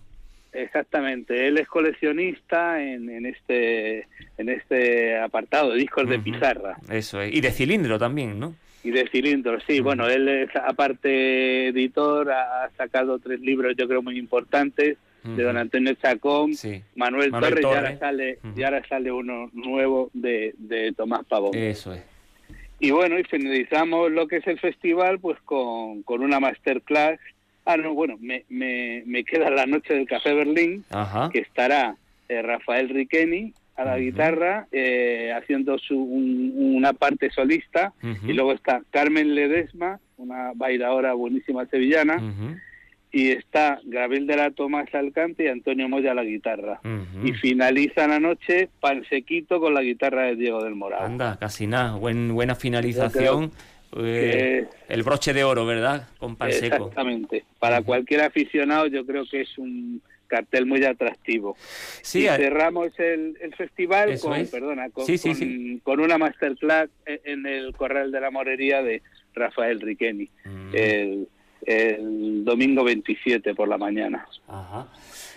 Exactamente, 0.52 1.48
él 1.48 1.58
es 1.58 1.68
coleccionista 1.68 2.82
en, 2.84 3.10
en 3.10 3.26
este 3.26 4.08
en 4.38 4.50
este 4.50 5.18
apartado 5.18 5.72
de 5.72 5.80
discos 5.80 6.08
de 6.08 6.20
pizarra 6.20 6.78
Eso 6.92 7.22
es. 7.22 7.34
Y 7.34 7.42
de 7.42 7.52
cilindro 7.52 7.98
también, 7.98 8.40
¿no? 8.40 8.56
Y 8.84 8.92
de 8.92 9.08
cilindros. 9.10 9.64
Sí, 9.68 9.80
bueno, 9.80 10.08
él 10.08 10.28
es 10.28 10.50
aparte 10.56 11.70
editor, 11.70 12.32
ha 12.32 12.70
sacado 12.78 13.18
tres 13.20 13.40
libros 13.40 13.74
yo 13.78 13.88
creo 13.88 14.02
muy 14.02 14.18
importantes 14.18 14.98
de 15.24 15.42
don 15.42 15.56
Antonio 15.56 15.94
Chacón, 15.94 16.54
Sí. 16.54 16.84
Manuel, 16.98 17.32
Manuel 17.32 17.54
Torres, 17.62 17.64
y 17.64 17.78
ahora 17.78 17.98
sale 17.98 18.40
y 18.58 18.64
ahora 18.64 18.86
sale 18.90 19.10
uno 19.10 19.50
nuevo 19.54 20.10
de, 20.14 20.54
de 20.58 20.92
Tomás 20.92 21.24
Pavón. 21.26 21.56
Eso 21.56 21.94
es. 21.94 22.04
Y 22.80 22.92
bueno, 22.92 23.18
y 23.18 23.24
finalizamos 23.24 24.12
lo 24.12 24.28
que 24.28 24.38
es 24.38 24.48
el 24.48 24.60
festival 24.60 25.20
pues 25.20 25.40
con, 25.46 26.04
con 26.04 26.22
una 26.22 26.42
masterclass. 26.42 27.20
Ah, 27.66 27.78
no, 27.78 27.94
bueno, 27.94 28.18
me, 28.20 28.44
me, 28.50 29.04
me 29.06 29.24
queda 29.24 29.50
la 29.50 29.66
noche 29.66 29.94
del 29.94 30.06
Café 30.06 30.34
Berlín, 30.34 30.84
Ajá. 30.90 31.30
que 31.32 31.40
estará 31.40 31.96
eh, 32.28 32.42
Rafael 32.42 32.90
Riqueni 32.90 33.54
a 33.76 33.86
la 33.86 33.98
guitarra, 33.98 34.68
eh, 34.72 35.34
haciendo 35.36 35.78
su, 35.80 35.98
un- 36.00 36.54
una 36.76 36.94
parte 36.94 37.30
solista, 37.32 37.94
y 38.28 38.34
luego 38.34 38.54
está 38.54 38.82
Carmen 38.92 39.34
Ledesma, 39.36 40.00
una 40.18 40.52
bailadora 40.56 41.14
buenísima 41.14 41.66
sevillana, 41.66 42.22
y 43.12 43.30
está 43.32 43.80
Gabriel 43.86 44.26
de 44.28 44.36
la 44.38 44.52
Tomás 44.52 44.94
al 44.94 45.12
cante 45.12 45.44
y 45.46 45.48
Antonio 45.48 45.88
Moya 45.90 46.12
a 46.12 46.16
la 46.16 46.24
guitarra. 46.24 46.80
Y 47.24 47.34
finaliza 47.34 48.08
la 48.08 48.20
noche 48.20 48.70
Pansequito 48.80 49.60
con 49.60 49.74
la 49.74 49.82
guitarra 49.84 50.24
de 50.24 50.36
Diego 50.36 50.64
del 50.64 50.76
Morado. 50.76 51.06
Anda, 51.06 51.38
casi 51.40 51.68
nada. 51.68 51.96
Buen, 51.96 52.34
buena 52.34 52.56
finalización. 52.56 53.52
Eh, 53.96 54.66
el 54.90 55.04
broche 55.04 55.34
de 55.34 55.44
oro, 55.44 55.68
¿verdad? 55.68 56.08
Con 56.18 56.36
pan 56.36 56.52
seco. 56.52 56.76
Exactamente. 56.76 57.44
Para 57.60 57.84
cualquier 57.84 58.22
aficionado 58.22 58.88
yo 58.88 59.06
creo 59.06 59.24
que 59.30 59.42
es 59.42 59.58
un 59.60 60.02
cartel 60.34 60.66
muy 60.66 60.84
atractivo. 60.84 61.56
Sí, 62.02 62.24
y 62.26 62.28
cerramos 62.28 62.90
el, 63.00 63.38
el 63.40 63.54
festival 63.56 64.20
con, 64.20 64.34
es. 64.34 64.50
perdona, 64.50 64.90
con, 64.90 65.06
Sí, 65.06 65.18
sí, 65.20 65.30
con- 65.30 65.38
sí. 65.38 65.80
con 65.84 66.00
una 66.00 66.18
masterclass 66.18 66.90
en 67.06 67.20
en 67.26 67.46
el 67.46 67.76
Corral 67.76 68.12
de 68.12 68.20
la 68.20 68.32
Morería 68.32 68.82
de 68.82 69.02
Rafael 69.36 69.80
Riqueni, 69.80 70.28
Mm. 70.46 70.70
el, 70.74 71.28
el 71.66 72.44
domingo 72.46 72.84
27 72.84 73.54
por 73.54 73.68
la 73.68 73.78
mañana. 73.78 74.26
Ajá. 74.48 74.88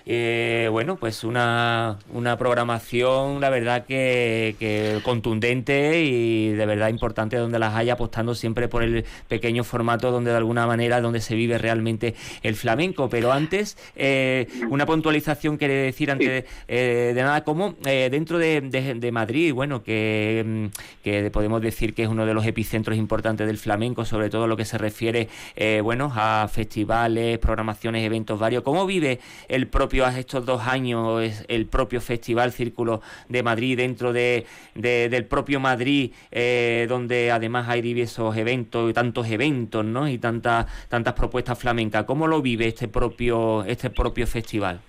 Eh, 0.08 0.68
bueno, 0.70 0.94
pues 0.96 1.24
una, 1.24 1.98
una 2.12 2.38
programación, 2.38 3.40
la 3.40 3.50
verdad 3.50 3.84
que, 3.86 4.54
que 4.60 5.00
contundente 5.02 6.00
y 6.04 6.50
de 6.50 6.64
verdad 6.64 6.90
importante 6.90 7.36
donde 7.36 7.58
las 7.58 7.74
haya, 7.74 7.94
apostando 7.94 8.36
siempre 8.36 8.68
por 8.68 8.84
el 8.84 9.04
pequeño 9.26 9.64
formato 9.64 10.12
donde 10.12 10.30
de 10.30 10.36
alguna 10.36 10.64
manera 10.64 11.00
donde 11.00 11.20
se 11.20 11.34
vive 11.34 11.58
realmente 11.58 12.14
el 12.44 12.54
flamenco. 12.54 13.08
Pero 13.08 13.32
antes, 13.32 13.76
eh, 13.96 14.46
una 14.70 14.86
puntualización 14.86 15.56
quiere 15.56 15.74
decir 15.74 16.12
antes 16.12 16.28
de, 16.28 16.44
eh, 16.68 17.12
de 17.12 17.22
nada, 17.22 17.42
como 17.42 17.74
eh, 17.84 18.08
dentro 18.08 18.38
de, 18.38 18.60
de- 18.60 18.94
de 18.94 19.10
Madrid, 19.12 19.52
bueno, 19.52 19.82
que, 19.82 20.44
mm, 20.46 20.66
que 21.02 21.30
podemos 21.32 21.60
decir 21.60 21.94
que 21.94 22.04
es 22.04 22.08
uno 22.08 22.26
de 22.26 22.32
los 22.34 22.46
epicentros 22.46 22.96
importantes 22.96 23.44
del 23.48 23.58
flamenco, 23.58 24.04
sobre 24.04 24.30
todo 24.30 24.46
lo 24.46 24.56
que 24.56 24.64
se 24.66 24.78
refiere, 24.78 25.28
eh, 25.56 25.80
bueno, 25.82 26.12
a 26.14 26.46
festivales, 26.48 27.38
programaciones, 27.40 28.04
eventos 28.04 28.38
varios. 28.38 28.62
¿Cómo 28.62 28.86
vive 28.86 29.18
el 29.48 29.66
propio, 29.66 29.95
estos 30.04 30.44
dos 30.44 30.62
años, 30.66 31.44
el 31.48 31.66
propio 31.66 32.00
Festival 32.00 32.52
Círculo 32.52 33.00
de 33.28 33.42
Madrid 33.42 33.76
dentro 33.78 34.12
de, 34.12 34.44
de- 34.74 35.08
del 35.08 35.24
propio 35.24 35.58
Madrid, 35.60 36.12
eh, 36.30 36.86
donde 36.88 37.30
además 37.30 37.68
hay 37.68 37.80
diversos 37.80 38.36
eventos 38.36 38.92
tantos 38.92 39.28
eventos, 39.30 39.84
¿no? 39.84 40.08
Y 40.08 40.18
tantas 40.18 40.66
tantas 40.88 41.14
propuestas 41.14 41.58
flamencas. 41.58 42.04
¿Cómo 42.04 42.26
lo 42.26 42.42
vive 42.42 42.66
este 42.66 42.88
propio 42.88 43.64
este 43.64 43.90
propio 43.90 44.26
festival? 44.26 44.80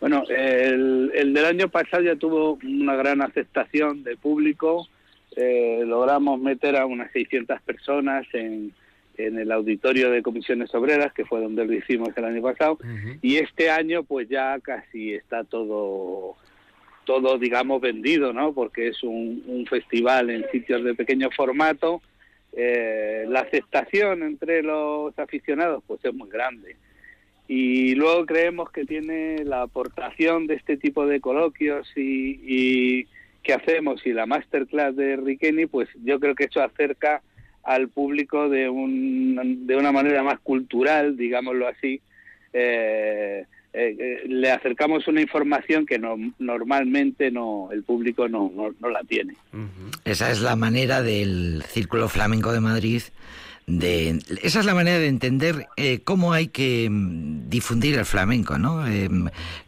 Bueno, 0.00 0.24
el, 0.28 1.12
el 1.14 1.32
del 1.32 1.44
año 1.44 1.68
pasado 1.68 2.02
ya 2.02 2.16
tuvo 2.16 2.58
una 2.64 2.96
gran 2.96 3.22
aceptación 3.22 4.02
de 4.02 4.16
público. 4.16 4.88
Eh, 5.36 5.82
logramos 5.86 6.40
meter 6.40 6.76
a 6.76 6.86
unas 6.86 7.10
600 7.12 7.60
personas 7.62 8.26
en, 8.34 8.72
en 9.26 9.38
el 9.38 9.52
auditorio 9.52 10.10
de 10.10 10.22
comisiones 10.22 10.74
obreras, 10.74 11.12
que 11.12 11.24
fue 11.24 11.40
donde 11.40 11.64
lo 11.64 11.72
hicimos 11.72 12.10
el 12.16 12.24
año 12.24 12.42
pasado. 12.42 12.78
Y 13.20 13.36
este 13.36 13.70
año 13.70 14.02
pues 14.04 14.28
ya 14.28 14.58
casi 14.60 15.14
está 15.14 15.44
todo 15.44 16.36
todo 17.04 17.38
digamos 17.38 17.80
vendido, 17.80 18.32
¿no? 18.32 18.52
Porque 18.52 18.88
es 18.88 19.02
un, 19.02 19.42
un 19.46 19.66
festival 19.66 20.30
en 20.30 20.44
sitios 20.50 20.84
de 20.84 20.94
pequeño 20.94 21.30
formato. 21.30 22.00
Eh, 22.54 23.24
la 23.28 23.40
aceptación 23.40 24.22
entre 24.22 24.62
los 24.62 25.18
aficionados 25.18 25.82
pues 25.86 26.04
es 26.04 26.14
muy 26.14 26.28
grande. 26.28 26.76
Y 27.48 27.94
luego 27.96 28.24
creemos 28.24 28.70
que 28.70 28.84
tiene 28.84 29.44
la 29.44 29.62
aportación 29.62 30.46
de 30.46 30.54
este 30.54 30.76
tipo 30.76 31.06
de 31.06 31.20
coloquios 31.20 31.88
y, 31.96 32.40
y 32.44 33.08
que 33.42 33.52
hacemos 33.52 34.06
y 34.06 34.12
la 34.12 34.26
masterclass 34.26 34.94
de 34.96 35.16
Riqueni, 35.16 35.66
pues 35.66 35.88
yo 36.04 36.20
creo 36.20 36.34
que 36.34 36.44
eso 36.44 36.62
acerca 36.62 37.22
al 37.62 37.88
público 37.88 38.48
de, 38.48 38.68
un, 38.68 39.66
de 39.66 39.76
una 39.76 39.92
manera 39.92 40.22
más 40.22 40.40
cultural, 40.40 41.16
digámoslo 41.16 41.68
así. 41.68 42.00
Eh, 42.52 43.46
eh, 43.74 43.96
eh, 43.98 44.28
le 44.28 44.50
acercamos 44.50 45.08
una 45.08 45.22
información 45.22 45.86
que 45.86 45.98
no, 45.98 46.16
normalmente 46.38 47.30
no 47.30 47.70
el 47.72 47.82
público 47.84 48.28
no, 48.28 48.52
no, 48.54 48.74
no 48.78 48.90
la 48.90 49.00
tiene. 49.02 49.34
Esa 50.04 50.30
es 50.30 50.42
la 50.42 50.56
manera 50.56 51.00
del 51.00 51.62
Círculo 51.68 52.08
Flamenco 52.10 52.52
de 52.52 52.60
Madrid. 52.60 53.02
De, 53.66 54.18
esa 54.42 54.60
es 54.60 54.66
la 54.66 54.74
manera 54.74 54.98
de 54.98 55.06
entender 55.06 55.68
eh, 55.76 56.00
cómo 56.04 56.34
hay 56.34 56.48
que 56.48 56.88
mm, 56.90 57.48
difundir 57.48 57.96
el 57.96 58.04
flamenco, 58.04 58.58
¿no? 58.58 58.86
Eh, 58.86 59.08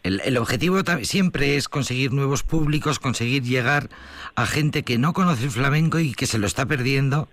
el, 0.02 0.20
el 0.22 0.36
objetivo 0.36 0.80
siempre 1.02 1.56
es 1.56 1.68
conseguir 1.68 2.12
nuevos 2.12 2.42
públicos, 2.42 2.98
conseguir 2.98 3.44
llegar 3.44 3.88
a 4.34 4.44
gente 4.46 4.82
que 4.82 4.98
no 4.98 5.14
conoce 5.14 5.44
el 5.44 5.50
flamenco 5.50 5.98
y 5.98 6.12
que 6.12 6.26
se 6.26 6.38
lo 6.38 6.46
está 6.46 6.66
perdiendo 6.66 7.28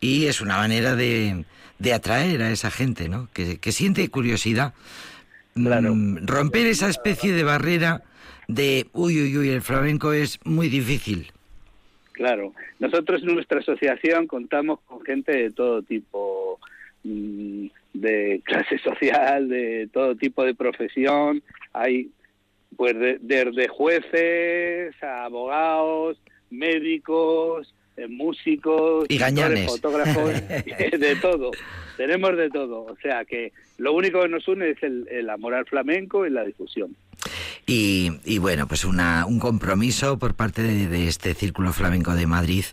y 0.00 0.26
es 0.26 0.40
una 0.40 0.56
manera 0.56 0.94
de, 0.96 1.44
de 1.78 1.92
atraer 1.92 2.42
a 2.42 2.50
esa 2.50 2.70
gente, 2.70 3.08
¿no? 3.08 3.28
Que, 3.32 3.58
que 3.58 3.72
siente 3.72 4.08
curiosidad. 4.08 4.74
Claro. 5.54 5.94
Mm, 5.94 6.26
romper 6.26 6.66
esa 6.66 6.88
especie 6.88 7.32
de 7.32 7.44
barrera 7.44 8.02
de, 8.48 8.86
uy, 8.92 9.22
uy, 9.22 9.38
uy, 9.38 9.48
el 9.50 9.62
flamenco 9.62 10.12
es 10.12 10.38
muy 10.44 10.68
difícil. 10.68 11.30
Claro, 12.12 12.52
nosotros 12.78 13.22
en 13.22 13.34
nuestra 13.34 13.60
asociación 13.60 14.26
contamos 14.26 14.80
con 14.86 15.02
gente 15.04 15.32
de 15.32 15.50
todo 15.50 15.82
tipo, 15.82 16.60
mm, 17.02 17.66
de 17.94 18.40
clase 18.44 18.78
social, 18.78 19.48
de 19.48 19.88
todo 19.92 20.14
tipo 20.16 20.44
de 20.44 20.54
profesión. 20.54 21.42
Hay 21.72 22.10
pues 22.76 22.98
de- 22.98 23.18
desde 23.20 23.68
jueces 23.68 24.94
a 25.02 25.24
abogados, 25.26 26.18
médicos, 26.50 27.72
músicos, 28.08 29.06
Y 29.08 29.18
gañanes. 29.18 29.66
fotógrafos, 29.66 30.32
de 30.48 31.16
todo. 31.20 31.50
Tenemos 31.96 32.36
de 32.36 32.50
todo. 32.50 32.82
O 32.84 32.96
sea 33.02 33.24
que 33.24 33.52
lo 33.78 33.92
único 33.92 34.22
que 34.22 34.28
nos 34.28 34.46
une 34.48 34.70
es 34.70 34.82
el, 34.82 35.06
el 35.10 35.30
amor 35.30 35.54
al 35.54 35.66
flamenco 35.66 36.26
y 36.26 36.30
la 36.30 36.44
difusión. 36.44 36.96
Y, 37.66 38.10
y 38.24 38.38
bueno, 38.38 38.66
pues 38.68 38.84
una, 38.84 39.24
un 39.26 39.38
compromiso 39.38 40.18
por 40.18 40.34
parte 40.34 40.62
de, 40.62 40.88
de 40.88 41.08
este 41.08 41.32
Círculo 41.34 41.72
Flamenco 41.72 42.14
de 42.14 42.26
Madrid, 42.26 42.64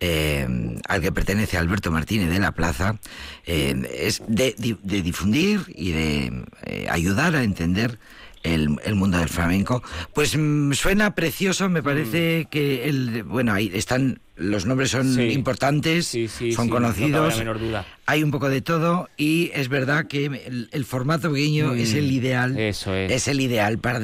eh, 0.00 0.46
al 0.88 1.00
que 1.00 1.10
pertenece 1.12 1.56
Alberto 1.56 1.90
Martínez 1.90 2.28
de 2.28 2.38
la 2.38 2.52
Plaza, 2.52 2.98
eh, 3.46 3.74
es 3.94 4.22
de, 4.28 4.54
de 4.82 5.00
difundir 5.02 5.60
y 5.74 5.92
de 5.92 6.44
eh, 6.66 6.86
ayudar 6.90 7.34
a 7.36 7.44
entender 7.44 7.98
el, 8.42 8.76
el 8.84 8.94
mundo 8.94 9.16
del 9.18 9.28
flamenco. 9.30 9.82
Pues 10.14 10.36
mm, 10.36 10.72
suena 10.72 11.14
precioso, 11.14 11.70
me 11.70 11.82
parece 11.82 12.46
que 12.50 12.88
el, 12.88 13.22
bueno, 13.22 13.54
ahí 13.54 13.70
están, 13.72 14.20
los 14.36 14.66
nombres 14.66 14.90
son 14.90 15.14
Sí. 15.14 15.30
importantes, 15.32 16.06
Sí, 16.06 16.28
sí, 16.28 16.52
son 16.52 16.66
no 16.68 16.74
conocidos. 16.74 17.38
menor 17.38 17.58
duda. 17.58 17.86
Hay 18.06 18.22
un 18.22 18.30
poco 18.30 18.48
de 18.48 18.60
todo 18.60 19.08
y 19.16 19.50
es 19.54 19.68
verdad 19.68 20.06
que 20.06 20.26
el, 20.26 20.68
el 20.72 20.84
formato 20.84 21.32
pequeño 21.32 21.72
es 21.74 21.94
el 21.94 22.10
ideal. 22.12 22.52
Mm, 22.52 22.58
Eso 22.58 22.94
es. 22.94 23.28
el 23.28 23.40
ideal 23.40 23.78
para, 23.78 23.98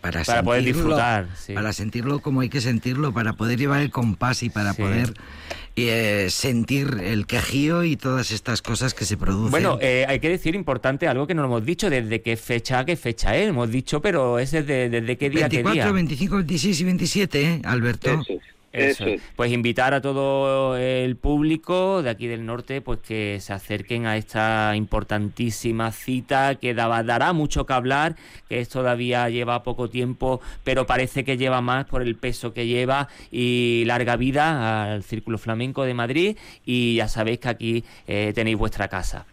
para, 0.00 0.24
Para 0.24 0.42
poder 0.42 0.62
sentirlo, 0.64 0.82
disfrutar, 0.88 1.28
sí. 1.36 1.52
Para 1.52 1.72
sentirlo 1.72 2.20
como 2.20 2.40
hay 2.40 2.48
que 2.48 2.60
sentirlo, 2.60 3.12
para 3.12 3.34
poder 3.34 3.58
llevar 3.58 3.82
el 3.82 3.90
compás 3.90 4.42
y 4.42 4.50
para 4.50 4.72
Sí. 4.72 4.82
poder 4.82 5.14
eh, 5.76 6.26
sentir 6.30 6.98
el 7.02 7.26
quejío 7.26 7.84
y 7.84 7.96
todas 7.96 8.32
estas 8.32 8.60
cosas 8.60 8.92
que 8.92 9.04
se 9.04 9.16
producen. 9.16 9.50
Bueno, 9.52 9.78
eh, 9.80 10.04
hay 10.08 10.18
que 10.20 10.28
decir 10.28 10.54
importante 10.54 11.06
algo 11.06 11.26
que 11.26 11.34
no 11.34 11.42
lo 11.42 11.48
hemos 11.48 11.64
dicho, 11.64 11.88
desde 11.88 12.20
qué 12.22 12.36
fecha 12.36 12.84
qué 12.84 12.96
fecha 12.96 13.36
es, 13.36 13.48
hemos 13.48 13.70
dicho, 13.70 14.02
pero 14.02 14.38
es 14.38 14.50
desde, 14.50 14.88
desde 14.90 15.16
qué 15.16 15.30
día 15.30 15.46
a 15.46 15.48
qué 15.48 15.58
24, 15.62 15.84
día. 15.84 15.92
25, 15.92 16.36
26 16.36 16.80
y 16.80 16.84
27, 16.84 17.42
¿eh, 17.42 17.60
Alberto? 17.64 18.20
Es. 18.28 18.38
Eso 18.72 19.02
Eso 19.02 19.06
es. 19.06 19.20
es. 19.20 19.28
Pues 19.34 19.50
invitar 19.52 19.94
a 19.94 20.00
todo 20.00 20.76
el 20.76 21.16
público 21.16 22.02
de 22.04 22.10
aquí 22.10 22.28
del 22.28 22.46
norte 22.46 22.80
pues 22.80 23.00
que 23.00 23.38
se 23.40 23.52
acerquen 23.52 24.06
a 24.06 24.16
esta 24.16 24.76
importantísima 24.76 25.90
cita 25.90 26.54
que 26.54 26.72
daba- 26.72 27.02
dará 27.02 27.32
mucho 27.32 27.66
que 27.66 27.72
hablar, 27.72 28.14
que 28.48 28.60
es 28.60 28.68
todavía 28.68 29.28
lleva 29.28 29.64
poco 29.64 29.90
tiempo, 29.90 30.40
pero 30.62 30.86
parece 30.86 31.24
que 31.24 31.36
lleva 31.36 31.60
más 31.60 31.86
por 31.86 32.02
el 32.02 32.14
peso 32.14 32.54
que 32.54 32.66
lleva 32.68 33.08
y 33.32 33.82
larga 33.86 34.16
vida 34.16 34.84
al 34.92 35.02
Círculo 35.02 35.38
Flamenco 35.38 35.84
de 35.84 35.94
Madrid 35.94 36.36
y 36.64 36.94
ya 36.94 37.08
sabéis 37.08 37.40
que 37.40 37.48
aquí 37.48 37.84
eh, 38.06 38.32
tenéis 38.34 38.56
vuestra 38.56 38.86
casa. 38.88 39.26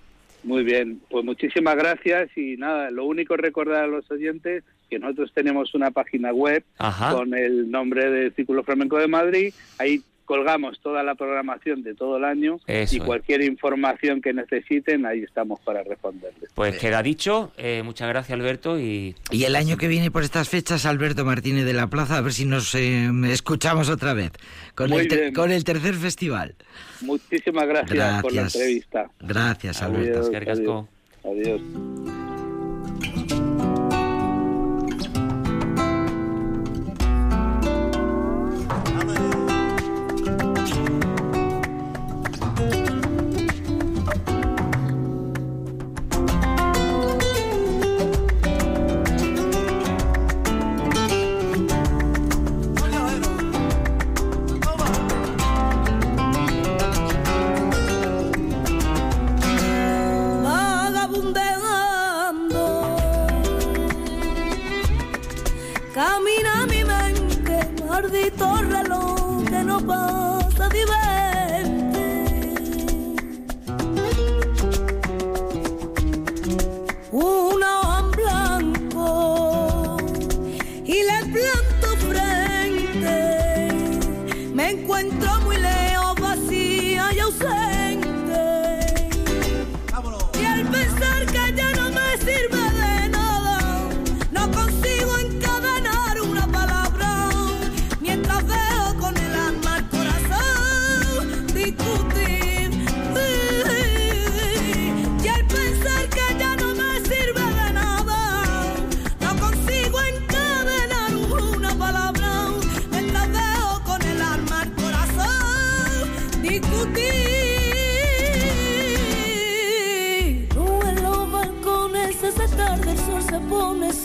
Muy 0.43 0.63
bien, 0.63 1.01
pues 1.09 1.25
muchísimas 1.25 1.75
gracias 1.75 2.29
y 2.37 2.55
nada, 2.57 2.89
lo 2.89 3.05
único 3.05 3.35
es 3.35 3.41
recordar 3.41 3.83
a 3.83 3.87
los 3.87 4.09
oyentes 4.09 4.63
que 4.89 4.99
nosotros 4.99 5.31
tenemos 5.33 5.73
una 5.75 5.91
página 5.91 6.31
web 6.33 6.63
Ajá. 6.77 7.13
con 7.13 7.33
el 7.33 7.69
nombre 7.69 8.09
de 8.09 8.31
Círculo 8.31 8.63
Flamenco 8.63 8.97
de 8.97 9.07
Madrid, 9.07 9.53
ahí 9.79 10.01
colgamos 10.25 10.81
toda 10.81 11.03
la 11.03 11.15
programación 11.15 11.83
de 11.83 11.93
todo 11.95 12.17
el 12.17 12.25
año 12.25 12.59
Eso 12.67 12.95
y 12.95 12.99
es. 12.99 13.03
cualquier 13.05 13.41
información 13.43 14.21
que 14.21 14.33
necesiten, 14.33 15.05
ahí 15.05 15.23
estamos 15.23 15.57
para 15.61 15.83
responderles. 15.83 16.49
Pues 16.53 16.77
queda 16.79 17.01
dicho, 17.01 17.53
eh, 17.57 17.81
muchas 17.85 18.09
gracias 18.09 18.37
Alberto 18.37 18.77
y 18.77 19.15
Y 19.31 19.45
el 19.45 19.55
año 19.55 19.77
que 19.77 19.87
viene 19.87 20.11
por 20.11 20.23
estas 20.23 20.49
fechas, 20.49 20.85
Alberto 20.85 21.23
Martínez 21.23 21.63
de 21.63 21.71
la 21.71 21.87
Plaza, 21.87 22.17
a 22.17 22.21
ver 22.21 22.33
si 22.33 22.45
nos 22.45 22.75
eh, 22.75 23.09
escuchamos 23.31 23.87
otra 23.89 24.13
vez 24.13 24.31
con 24.75 24.89
Muy 24.89 25.03
el, 25.03 25.07
ter- 25.07 25.19
bien. 25.21 25.33
con 25.33 25.49
el 25.49 25.63
tercer 25.63 25.93
festival. 25.95 26.55
Muchísimas 27.01 27.65
gracias, 27.65 28.21
por 28.21 28.33
la 28.33 28.41
Gracias. 28.41 28.55
entrevista. 28.55 29.09
Gracias, 29.21 29.81
Alberto. 29.81 30.87
Adiós. 31.23 31.96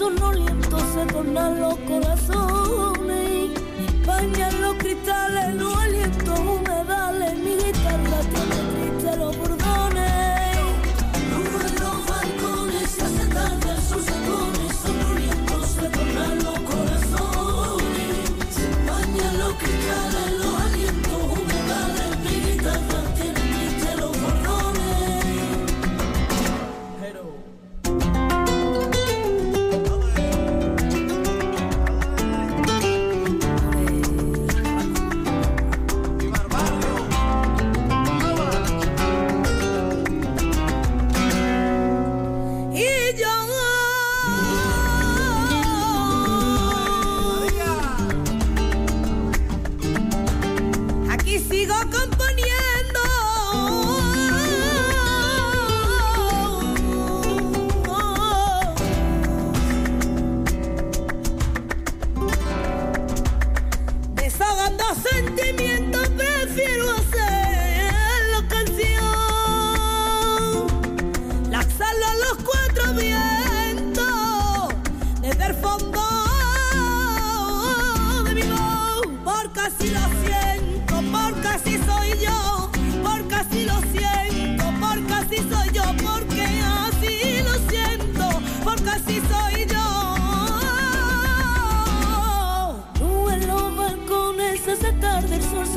Pone 0.02 0.18
sonoliento, 0.18 0.78
se 0.78 1.06
tornan 1.06 1.60
los 1.60 1.78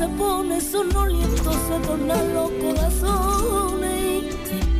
se 0.06 0.12
pone 0.12 0.60
sonoliento, 0.60 1.52
se 1.52 1.86
tornan 1.86 2.34
los 2.34 2.50
corazones. 2.62 4.34
Se 4.48 4.78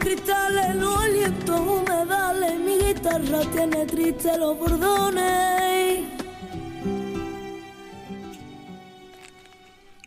cristales, 0.00 0.74
los 0.74 0.96
alientos 0.96 1.60
humedales, 1.60 2.58
mi 2.58 2.78
guitarra 2.78 3.40
tiene 3.52 3.86
triste 3.86 4.36
los 4.38 4.58
bordones. 4.58 6.00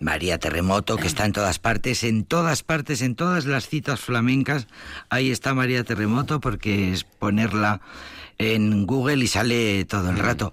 María 0.01 0.38
Terremoto, 0.38 0.97
que 0.97 1.08
está 1.08 1.25
en 1.25 1.32
todas 1.32 1.60
partes, 1.60 2.03
en 2.03 2.25
todas 2.25 2.62
partes, 2.62 3.01
en 3.01 3.15
todas 3.15 3.45
las 3.45 3.69
citas 3.69 4.01
flamencas. 4.01 4.67
Ahí 5.10 5.32
está 5.32 5.53
María 5.53 5.86
Terremoto 5.86 6.41
porque 6.41 6.91
es 6.91 7.06
ponerla 7.06 7.79
en 8.38 8.86
Google 8.86 9.23
y 9.23 9.27
sale 9.27 9.86
todo 9.86 10.10
el 10.10 10.19
rato. 10.19 10.51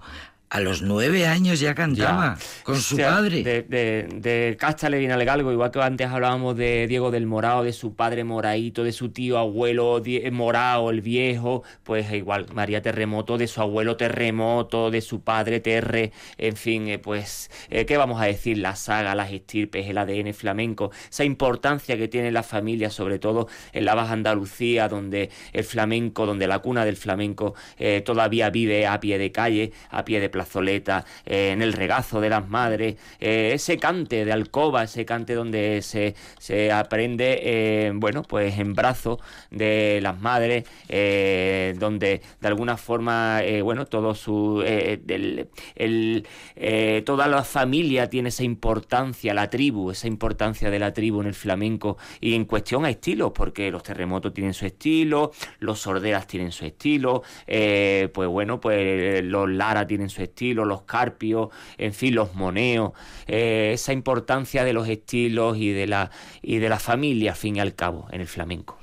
A 0.53 0.59
los 0.59 0.81
nueve 0.81 1.27
años 1.27 1.61
ya 1.61 1.73
cantaba 1.73 2.37
con 2.63 2.75
su 2.75 2.95
O 2.95 2.97
sea, 2.97 3.11
padre. 3.11 3.41
De, 3.41 3.61
de, 3.61 4.09
de 4.15 4.57
Casta 4.59 4.89
le 4.89 4.99
viene 4.99 5.15
igual 5.23 5.71
que 5.71 5.81
antes 5.81 6.07
hablábamos 6.07 6.57
de 6.57 6.87
Diego 6.87 7.09
del 7.09 7.25
Morao, 7.25 7.63
de 7.63 7.71
su 7.71 7.95
padre 7.95 8.25
Moraito, 8.25 8.83
de 8.83 8.91
su 8.91 9.13
tío 9.13 9.37
abuelo 9.37 10.01
Die- 10.01 10.29
Morao, 10.29 10.89
el 10.89 10.99
viejo, 10.99 11.63
pues 11.83 12.11
igual 12.11 12.47
María 12.53 12.81
Terremoto, 12.81 13.37
de 13.37 13.47
su 13.47 13.61
abuelo 13.61 13.95
Terremoto, 13.95 14.91
de 14.91 14.99
su 14.99 15.21
padre 15.21 15.61
Terre, 15.61 16.11
en 16.37 16.57
fin, 16.57 16.89
eh, 16.89 16.99
pues, 16.99 17.49
eh, 17.69 17.85
¿qué 17.85 17.95
vamos 17.95 18.21
a 18.21 18.25
decir? 18.25 18.57
La 18.57 18.75
saga, 18.75 19.15
las 19.15 19.31
estirpes, 19.31 19.87
el 19.87 19.97
ADN 19.97 20.33
flamenco, 20.33 20.91
esa 21.09 21.23
importancia 21.23 21.95
que 21.95 22.09
tiene 22.09 22.29
la 22.29 22.43
familia, 22.43 22.89
sobre 22.89 23.19
todo 23.19 23.47
en 23.71 23.85
la 23.85 23.95
Baja 23.95 24.11
Andalucía, 24.11 24.89
donde 24.89 25.29
el 25.53 25.63
flamenco, 25.63 26.25
donde 26.25 26.45
la 26.47 26.59
cuna 26.59 26.83
del 26.83 26.97
flamenco 26.97 27.55
eh, 27.77 28.01
todavía 28.05 28.49
vive 28.49 28.85
a 28.85 28.99
pie 28.99 29.17
de 29.17 29.31
calle, 29.31 29.71
a 29.89 30.03
pie 30.03 30.19
de 30.19 30.29
plazoleta, 30.41 31.05
eh, 31.25 31.51
en 31.51 31.61
el 31.61 31.73
regazo 31.73 32.19
de 32.19 32.29
las 32.29 32.47
madres, 32.49 32.95
eh, 33.19 33.51
ese 33.53 33.77
cante 33.77 34.25
de 34.25 34.31
alcoba, 34.31 34.83
ese 34.83 35.05
cante 35.05 35.35
donde 35.35 35.81
se, 35.83 36.15
se 36.39 36.71
aprende, 36.71 37.39
eh, 37.43 37.91
bueno, 37.93 38.23
pues 38.23 38.57
en 38.57 38.73
brazos 38.73 39.19
de 39.51 39.99
las 40.01 40.19
madres, 40.19 40.63
eh, 40.89 41.75
donde 41.77 42.21
de 42.39 42.47
alguna 42.47 42.77
forma, 42.77 43.41
bueno, 43.63 43.85
todo 43.85 44.15
su, 44.15 44.63
el, 44.65 46.27
eh, 46.55 47.03
toda 47.05 47.27
la 47.27 47.43
familia 47.43 48.09
tiene 48.09 48.29
esa 48.29 48.43
importancia, 48.43 49.33
la 49.33 49.49
tribu, 49.49 49.91
esa 49.91 50.07
importancia 50.07 50.69
de 50.69 50.79
la 50.79 50.93
tribu 50.93 51.21
en 51.21 51.27
el 51.27 51.33
flamenco 51.33 51.97
y 52.19 52.33
en 52.33 52.45
cuestión 52.45 52.85
a 52.85 52.89
estilos, 52.89 53.31
porque 53.33 53.69
los 53.71 53.83
terremotos 53.83 54.33
tienen 54.33 54.53
su 54.53 54.65
estilo, 54.65 55.31
los 55.59 55.79
sorderas 55.79 56.25
tienen 56.27 56.51
su 56.51 56.65
estilo, 56.65 57.21
pues 57.45 58.27
bueno, 58.27 58.59
pues 58.59 59.23
los 59.23 59.49
Lara 59.49 59.85
tienen 59.85 60.09
su 60.09 60.21
estilo, 60.21 60.30
los 60.39 60.81
Carpios, 60.83 61.49
en 61.77 61.93
fin, 61.93 62.15
los 62.15 62.33
Moneos, 62.35 62.91
eh, 63.27 63.71
esa 63.73 63.93
importancia 63.93 64.63
de 64.63 64.73
los 64.73 64.87
estilos 64.87 65.57
y 65.57 65.69
de 65.71 65.87
la 65.87 66.11
y 66.41 66.57
de 66.57 66.69
la 66.69 66.79
familia, 66.79 67.31
al 67.31 67.37
fin 67.37 67.55
y 67.55 67.59
al 67.59 67.75
cabo, 67.75 68.07
en 68.11 68.21
el 68.21 68.27
flamenco. 68.27 68.77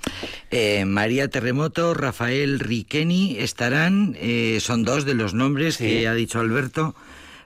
Eh, 0.51 0.85
María 0.85 1.29
Terremoto, 1.29 1.95
Rafael 1.95 2.61
Riqueni 2.61 3.37
estarán, 3.39 4.17
eh, 4.21 4.59
son 4.61 4.85
dos 4.85 5.05
de 5.05 5.15
los 5.15 5.35
nombres 5.35 5.77
Sí. 5.77 5.85
que 5.85 6.09
ha 6.09 6.15
dicho 6.15 6.41
Alberto 6.41 6.95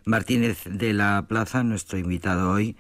Martínez 0.04 0.58
de 0.64 0.92
la 0.92 1.24
Plaza, 1.28 1.62
nuestro 1.62 1.98
invitado 1.98 2.50
hoy, 2.50 2.76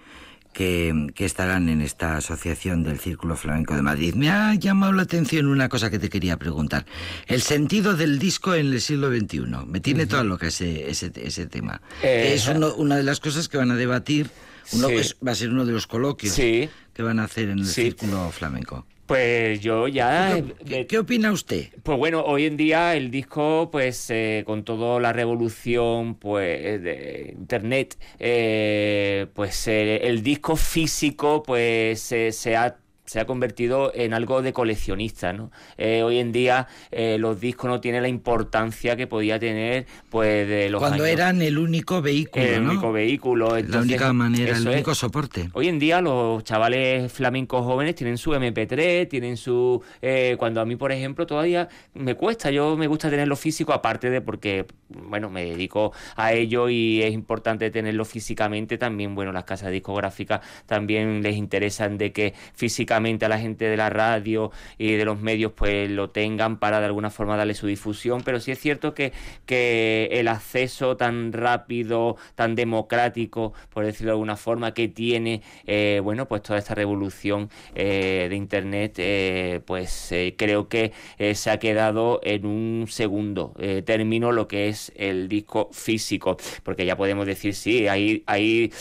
que, 0.52 1.08
que 1.14 1.24
estarán 1.24 1.68
en 1.68 1.80
esta 1.80 2.16
asociación 2.18 2.82
del 2.82 2.98
Círculo 2.98 3.36
Flamenco 3.36 3.74
de 3.74 3.82
Madrid. 3.82 4.14
Me 4.14 4.30
ha 4.30 4.54
llamado 4.54 4.92
la 4.92 5.02
atención 5.02 5.46
una 5.46 5.68
cosa 5.68 5.90
que 5.90 5.98
te 5.98 6.08
quería 6.08 6.36
preguntar. 6.36 6.84
El 7.26 7.42
sentido 7.42 7.94
del 7.94 8.18
disco 8.18 8.54
en 8.54 8.66
el 8.72 8.80
siglo 8.80 9.08
XXI. 9.10 9.40
Me 9.66 9.80
tiene 9.80 10.06
toda 10.06 10.24
loca 10.24 10.48
ese, 10.48 10.90
ese, 10.90 11.10
ese 11.16 11.46
tema. 11.46 11.80
Eh, 12.02 12.32
es 12.34 12.46
uno- 12.48 12.74
una 12.74 12.96
de 12.96 13.02
las 13.02 13.20
cosas 13.20 13.48
que 13.48 13.56
van 13.56 13.70
a 13.70 13.76
debatir, 13.76 14.30
uno, 14.72 14.88
Sí. 14.88 14.94
es- 14.94 15.16
va 15.26 15.32
a 15.32 15.34
ser 15.34 15.50
uno 15.50 15.64
de 15.64 15.72
los 15.72 15.86
coloquios 15.86 16.34
Sí. 16.34 16.68
que 16.94 17.02
van 17.02 17.18
a 17.18 17.24
hacer 17.24 17.48
en 17.48 17.58
el 17.60 17.66
Sí. 17.66 17.82
Círculo 17.82 18.30
Flamenco. 18.30 18.86
Pues 19.06 19.60
yo 19.60 19.88
ya... 19.88 20.40
¿Qué, 20.64 20.86
qué- 20.86 20.98
opina 20.98 21.32
usted? 21.32 21.68
Pues 21.82 21.98
bueno, 21.98 22.22
hoy 22.24 22.46
en 22.46 22.56
día 22.56 22.94
el 22.96 23.10
disco, 23.10 23.68
pues 23.70 24.08
eh, 24.10 24.42
con 24.46 24.64
toda 24.64 25.00
la 25.00 25.12
revolución 25.12 26.14
pues 26.14 26.82
de 26.82 27.34
internet, 27.36 27.98
eh, 28.18 29.26
pues 29.34 29.66
eh, 29.68 29.96
el 30.08 30.22
disco 30.22 30.56
físico 30.56 31.42
pues 31.42 32.10
eh, 32.12 32.32
se 32.32 32.56
ha 32.56 32.78
se 33.12 33.20
ha 33.20 33.26
convertido 33.26 33.92
en 33.94 34.14
algo 34.14 34.40
de 34.40 34.54
coleccionista, 34.54 35.34
¿no? 35.34 35.50
Eh, 35.76 36.02
hoy 36.02 36.18
en 36.18 36.32
día 36.32 36.66
eh, 36.90 37.18
los 37.18 37.38
discos 37.40 37.68
no 37.68 37.78
tienen 37.78 38.00
la 38.00 38.08
importancia 38.08 38.96
que 38.96 39.06
podía 39.06 39.38
tener, 39.38 39.84
pues, 40.08 40.48
de 40.48 40.70
los 40.70 40.78
Cuando 40.80 41.04
años- 41.04 41.12
eran 41.14 41.42
el 41.42 41.58
único 41.58 42.00
vehículo, 42.00 42.42
el 42.44 42.64
¿no? 42.64 42.70
único 42.70 42.90
vehículo. 42.92 43.58
la 43.58 43.80
única 43.80 44.12
manera, 44.14 44.56
el 44.56 44.66
es. 44.66 44.74
único 44.74 44.94
soporte. 44.94 45.50
Hoy 45.52 45.68
en 45.68 45.78
día 45.78 46.00
los 46.00 46.42
chavales 46.44 47.12
flamencos 47.12 47.64
jóvenes 47.66 47.94
tienen 47.96 48.16
su 48.16 48.32
MP3, 48.32 49.06
tienen 49.10 49.36
su... 49.36 49.82
eh, 50.00 50.36
cuando 50.38 50.62
a 50.62 50.64
mí, 50.64 50.76
por 50.76 50.90
ejemplo, 50.90 51.26
todavía 51.26 51.68
me 51.92 52.14
cuesta, 52.14 52.50
yo 52.50 52.76
me 52.78 52.86
gusta 52.86 53.10
tenerlo 53.10 53.36
físico, 53.36 53.74
aparte 53.74 54.08
de 54.08 54.22
porque, 54.22 54.64
bueno, 54.88 55.28
me 55.28 55.44
dedico 55.44 55.92
a 56.16 56.32
ello 56.32 56.70
y 56.70 57.02
es 57.02 57.12
importante 57.12 57.70
tenerlo 57.70 58.06
físicamente, 58.06 58.78
también, 58.78 59.14
bueno, 59.14 59.32
las 59.32 59.44
casas 59.44 59.70
discográficas 59.70 60.40
también 60.64 61.22
les 61.22 61.36
interesan 61.36 61.98
de 61.98 62.12
que 62.12 62.32
físicamente 62.54 63.01
a 63.02 63.28
la 63.28 63.38
gente 63.38 63.66
de 63.66 63.76
la 63.76 63.90
radio 63.90 64.50
y 64.78 64.92
de 64.92 65.04
los 65.04 65.20
medios 65.20 65.52
pues 65.52 65.90
lo 65.90 66.10
tengan 66.10 66.58
para 66.58 66.80
de 66.80 66.86
alguna 66.86 67.10
forma 67.10 67.36
darle 67.36 67.54
su 67.54 67.66
difusión, 67.66 68.22
pero 68.24 68.40
sí 68.40 68.52
es 68.52 68.58
cierto 68.58 68.94
que, 68.94 69.12
que 69.44 70.08
el 70.12 70.28
acceso 70.28 70.96
tan 70.96 71.32
rápido, 71.32 72.16
tan 72.34 72.54
democrático, 72.54 73.52
por 73.70 73.84
decirlo 73.84 74.10
de 74.10 74.14
alguna 74.14 74.36
forma, 74.36 74.72
que 74.72 74.88
tiene, 74.88 75.42
eh, 75.66 76.00
bueno, 76.02 76.26
pues 76.28 76.42
toda 76.42 76.58
esta 76.58 76.74
revolución 76.74 77.50
eh, 77.74 78.28
de 78.30 78.36
Internet, 78.36 78.94
eh, 78.98 79.60
pues 79.66 80.14
creo 80.36 80.68
que 80.68 80.92
se 81.34 81.50
ha 81.50 81.58
quedado 81.58 82.20
en 82.22 82.46
un 82.46 82.86
segundo 82.88 83.54
término 83.84 84.32
lo 84.32 84.48
que 84.48 84.68
es 84.68 84.92
el 84.96 85.28
disco 85.28 85.70
físico, 85.72 86.36
porque 86.62 86.86
ya 86.86 86.96
podemos 86.96 87.26
decir, 87.26 87.54
sí, 87.54 87.88
hay, 87.88 88.22
hay 88.26 88.72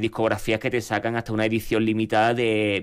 discografías 0.00 0.60
que 0.60 0.70
te 0.70 0.80
sacan 0.80 1.16
hasta 1.16 1.32
una 1.32 1.46
edición 1.46 1.84
limitada 1.84 2.34
de 2.34 2.82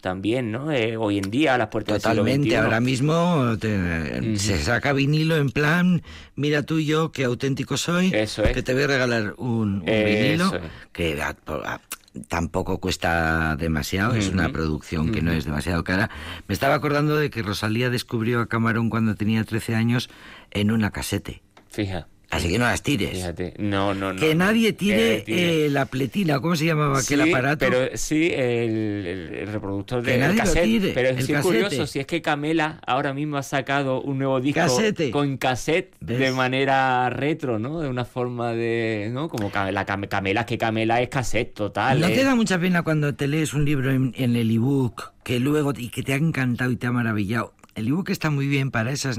también, 0.00 0.52
¿no? 0.52 0.70
Eh, 0.72 0.96
hoy 0.96 1.18
en 1.18 1.30
día, 1.30 1.54
a 1.54 1.58
las 1.58 1.68
puertas 1.68 2.02
Totalmente, 2.02 2.50
del 2.50 2.58
ahora 2.64 2.80
mismo 2.80 3.56
te- 3.60 4.36
se 4.38 4.58
saca 4.58 4.92
vinilo 4.92 5.36
en 5.36 5.50
plan, 5.50 6.02
mira 6.36 6.62
tú 6.62 6.78
y 6.78 6.86
yo 6.86 7.10
qué 7.12 7.24
auténtico 7.24 7.76
soy, 7.76 8.10
Eso 8.14 8.42
es. 8.44 8.52
que 8.52 8.62
te 8.62 8.74
voy 8.74 8.84
a 8.84 8.86
regalar 8.88 9.34
un, 9.38 9.80
vinilo 9.84 10.54
es. 10.54 10.62
que 10.92 11.20
a- 11.22 11.36
a- 11.64 11.80
tampoco 12.28 12.78
cuesta 12.80 13.54
demasiado, 13.56 14.14
es 14.14 14.28
una 14.28 14.48
producción 14.50 15.12
que 15.12 15.22
no 15.22 15.30
es 15.32 15.44
demasiado 15.44 15.84
cara. 15.84 16.10
Me 16.48 16.52
estaba 16.52 16.74
acordando 16.74 17.16
de 17.16 17.30
que 17.30 17.42
Rosalía 17.42 17.90
descubrió 17.90 18.40
a 18.40 18.46
Camarón 18.48 18.90
cuando 18.90 19.14
tenía 19.14 19.44
13 19.44 19.74
años 19.76 20.08
en 20.50 20.70
una 20.72 20.90
casete. 20.90 21.42
Fija, 21.70 22.08
Así 22.30 22.48
que 22.48 22.58
no 22.58 22.66
las 22.66 22.82
tires. 22.82 23.10
fíjate. 23.12 23.54
No, 23.58 23.94
no, 23.94 24.12
no. 24.12 24.20
Que 24.20 24.34
nadie 24.34 24.74
tire, 24.74 25.16
Eh, 25.16 25.20
tire. 25.22 25.66
eh, 25.66 25.70
la 25.70 25.86
pletina, 25.86 26.40
¿cómo 26.40 26.56
se 26.56 26.66
llamaba 26.66 26.98
aquel 26.98 27.22
aparato? 27.22 27.58
Pero 27.66 27.96
sí, 27.96 28.30
el, 28.34 29.48
reproductor 29.50 30.02
Que 30.02 30.10
del 30.12 30.20
nadie 30.20 30.34
lo 30.36 30.42
cassette. 30.44 30.64
tire, 30.64 30.92
pero 30.94 31.08
es 31.08 31.42
curioso, 31.42 31.86
si 31.86 32.00
es 32.00 32.06
que 32.06 32.20
Camela 32.20 32.80
ahora 32.86 33.14
mismo 33.14 33.38
ha 33.38 33.42
sacado 33.42 34.02
un 34.02 34.18
nuevo 34.18 34.40
disco 34.40 34.60
Casete. 34.60 35.10
con 35.10 35.38
cassette 35.38 35.94
de 36.00 36.30
manera 36.32 37.08
retro, 37.10 37.58
¿no? 37.58 37.80
De 37.80 37.88
una 37.88 38.04
forma 38.04 38.52
de. 38.52 39.08
¿no? 39.12 39.28
Como 39.28 39.50
la 39.72 39.86
Cam- 39.86 40.06
Camela, 40.08 40.44
que 40.44 40.58
Camela 40.58 41.00
es 41.00 41.08
cassette 41.08 41.54
total. 41.54 42.00
¿No 42.00 42.08
¿eh? 42.08 42.14
te 42.14 42.24
da 42.24 42.34
mucha 42.34 42.58
pena 42.58 42.82
cuando 42.82 43.14
te 43.14 43.26
lees 43.26 43.54
un 43.54 43.64
libro 43.64 43.90
en, 43.90 44.12
en 44.16 44.36
el 44.36 44.50
ebook 44.50 45.12
que 45.24 45.40
luego 45.40 45.72
y 45.76 45.88
que 45.88 46.02
te 46.02 46.12
ha 46.12 46.16
encantado 46.16 46.70
y 46.70 46.76
te 46.76 46.86
ha 46.86 46.92
maravillado? 46.92 47.54
El 47.78 47.88
ebook 47.88 48.10
está 48.10 48.30
muy 48.30 48.46
bien 48.48 48.70
para 48.70 48.90
esas 48.92 49.18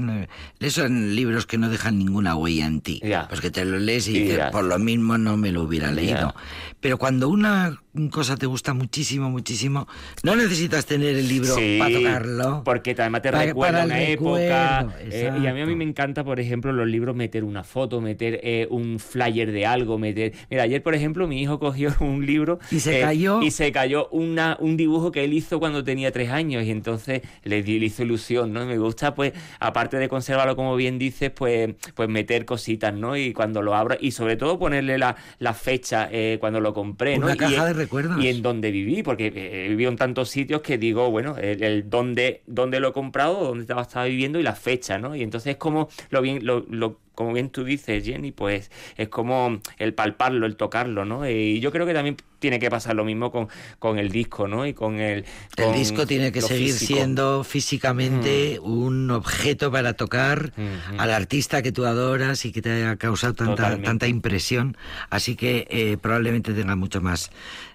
esos 0.60 0.90
libros 0.90 1.46
que 1.46 1.58
no 1.58 1.68
dejan 1.68 1.98
ninguna 1.98 2.36
huella 2.36 2.66
en 2.66 2.80
ti. 2.80 3.00
Ya. 3.02 3.26
Pues 3.28 3.40
que 3.40 3.50
te 3.50 3.64
lo 3.64 3.78
lees 3.78 4.06
y 4.08 4.12
dices, 4.20 4.36
ya. 4.36 4.50
por 4.50 4.64
lo 4.64 4.78
mismo 4.78 5.18
no 5.18 5.36
me 5.36 5.50
lo 5.52 5.62
hubiera 5.62 5.90
leído. 5.90 6.32
Ya. 6.32 6.34
Pero 6.80 6.98
cuando 6.98 7.28
una 7.28 7.80
cosa 8.10 8.36
te 8.36 8.46
gusta 8.46 8.72
muchísimo, 8.72 9.30
muchísimo, 9.30 9.86
no 10.22 10.36
necesitas 10.36 10.86
tener 10.86 11.16
el 11.16 11.28
libro 11.28 11.54
Sí, 11.56 11.76
para 11.78 11.92
tocarlo. 11.94 12.62
Porque 12.64 12.94
además 12.98 13.22
te 13.22 13.32
Pa- 13.32 13.44
recuerda 13.44 13.72
para 13.80 13.84
una 13.86 13.96
recuerdo, 13.96 14.38
época. 14.38 14.94
eh, 15.00 15.32
y 15.42 15.46
a 15.46 15.52
mí, 15.54 15.60
a 15.60 15.66
mí 15.66 15.74
me 15.74 15.84
encanta, 15.84 16.22
por 16.24 16.38
ejemplo, 16.40 16.72
los 16.72 16.86
libros 16.86 17.16
meter 17.16 17.44
una 17.44 17.64
foto, 17.64 18.00
meter 18.00 18.40
eh, 18.42 18.66
un 18.70 18.98
flyer 18.98 19.52
de 19.52 19.66
algo, 19.66 19.98
meter. 19.98 20.32
Mira, 20.50 20.62
ayer, 20.64 20.82
por 20.82 20.94
ejemplo, 20.94 21.26
mi 21.26 21.42
hijo 21.42 21.58
cogió 21.58 21.94
un 22.00 22.24
libro. 22.24 22.58
Y 22.70 22.80
se 22.80 22.98
eh, 22.98 23.02
cayó. 23.02 23.42
Y 23.42 23.50
se 23.50 23.72
cayó 23.72 24.08
una, 24.10 24.56
un 24.60 24.76
dibujo 24.76 25.12
que 25.12 25.24
él 25.24 25.32
hizo 25.34 25.58
cuando 25.58 25.82
tenía 25.84 26.12
tres 26.12 26.30
años. 26.30 26.64
Y 26.64 26.70
entonces 26.70 27.22
le, 27.44 27.62
le 27.62 27.86
hizo 27.86 28.02
ilusión, 28.02 28.49
¿no? 28.50 28.66
Me 28.66 28.76
gusta, 28.78 29.14
pues, 29.14 29.32
aparte 29.58 29.96
de 29.98 30.08
conservarlo, 30.08 30.56
como 30.56 30.76
bien 30.76 30.98
dices, 30.98 31.30
pues, 31.30 31.74
pues 31.94 32.08
meter 32.08 32.44
cositas, 32.44 32.92
¿no? 32.94 33.16
Y 33.16 33.32
cuando 33.32 33.62
lo 33.62 33.74
abra, 33.74 33.96
y 34.00 34.10
sobre 34.10 34.36
todo 34.36 34.58
ponerle 34.58 34.98
la, 34.98 35.16
la 35.38 35.54
fecha 35.54 36.08
eh, 36.10 36.38
cuando 36.40 36.60
lo 36.60 36.74
compré, 36.74 37.18
¿no? 37.18 37.26
Una 37.26 37.34
Y 37.34 37.38
caja 37.38 37.54
en- 37.54 37.64
de 37.66 37.72
recuerdos. 37.72 38.22
Y 38.24 38.28
en 38.28 38.42
donde 38.42 38.70
viví, 38.70 39.02
porque 39.02 39.28
eh, 39.34 39.66
he 39.66 39.68
vivido 39.68 39.90
en 39.90 39.96
tantos 39.96 40.28
sitios 40.28 40.60
que 40.62 40.78
digo, 40.78 41.10
bueno, 41.10 41.36
el, 41.38 41.62
el 41.62 41.88
dónde, 41.90 42.42
dónde 42.46 42.80
lo 42.80 42.88
he 42.88 42.92
comprado, 42.92 43.44
dónde 43.44 43.62
estaba, 43.62 43.82
estaba 43.82 44.04
viviendo 44.06 44.38
y 44.38 44.42
la 44.42 44.54
fecha, 44.54 44.98
¿no? 44.98 45.14
Y 45.16 45.22
entonces 45.22 45.52
es 45.52 45.56
como 45.56 45.88
lo 46.10 46.20
bien, 46.22 46.44
lo, 46.44 46.64
lo- 46.68 46.98
como 47.20 47.34
bien 47.34 47.50
tú 47.50 47.64
dices, 47.64 48.02
Jenny, 48.02 48.32
pues 48.32 48.70
es 48.96 49.08
como 49.10 49.60
el 49.76 49.92
palparlo, 49.92 50.46
el 50.46 50.56
tocarlo, 50.56 51.04
¿no? 51.04 51.28
Y 51.28 51.60
yo 51.60 51.70
creo 51.70 51.84
que 51.84 51.92
también 51.92 52.16
tiene 52.38 52.58
que 52.58 52.70
pasar 52.70 52.96
lo 52.96 53.04
mismo 53.04 53.30
con, 53.30 53.48
con 53.78 53.98
el 53.98 54.10
disco, 54.10 54.48
¿no? 54.48 54.64
Y 54.66 54.72
con 54.72 54.98
el... 54.98 55.26
El 55.58 55.72
disco 55.74 56.06
tiene 56.06 56.32
que 56.32 56.40
seguir 56.40 56.72
físico. 56.72 56.94
siendo 56.94 57.44
físicamente 57.44 58.58
un 58.62 59.10
objeto 59.10 59.70
para 59.70 59.92
tocar 59.92 60.54
Ujú. 60.56 60.98
al 60.98 61.10
artista 61.10 61.60
que 61.60 61.72
tú 61.72 61.84
adoras 61.84 62.46
y 62.46 62.52
que 62.52 62.62
te 62.62 62.70
haya 62.72 62.96
causado 62.96 63.34
tanta, 63.34 63.54
Totalmente. 63.56 63.86
tanta 63.86 64.06
impresión. 64.08 64.78
Así 65.10 65.36
que 65.36 65.66
eh, 65.68 65.98
probablemente 66.00 66.54
tenga 66.54 66.74
mucho 66.74 67.02
más 67.02 67.30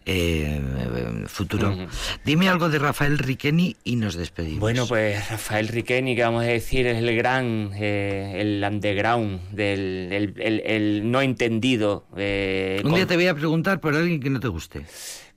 eh, 0.05 0.61
futuro. 1.27 1.71
Ujú. 1.71 1.87
Dime 2.23 2.47
algo 2.49 2.69
de 2.69 2.79
Rafael 2.79 3.17
Riqueni 3.17 3.75
y 3.83 3.95
nos 3.95 4.15
despedimos. 4.15 4.59
Bueno, 4.59 4.87
pues 4.87 5.29
Rafael 5.29 5.67
Riqueni, 5.67 6.15
que 6.15 6.23
vamos 6.23 6.43
a 6.43 6.47
decir, 6.47 6.85
es 6.87 6.97
el 6.97 7.15
gran, 7.15 7.71
eh, 7.75 8.33
el 8.37 8.63
underground, 8.67 9.49
del 9.51 10.09
el, 10.11 10.33
el- 10.41 10.59
el 10.65 11.11
no 11.11 11.21
entendido. 11.21 12.05
eh, 12.17 12.77
Un 12.83 12.91
con- 12.91 12.95
día 12.95 13.07
te 13.07 13.15
voy 13.15 13.27
a 13.27 13.33
preguntar 13.35 13.79
por 13.79 13.95
alguien 13.95 14.19
que 14.19 14.29
no 14.29 14.39
te 14.39 14.47
guste. 14.47 14.85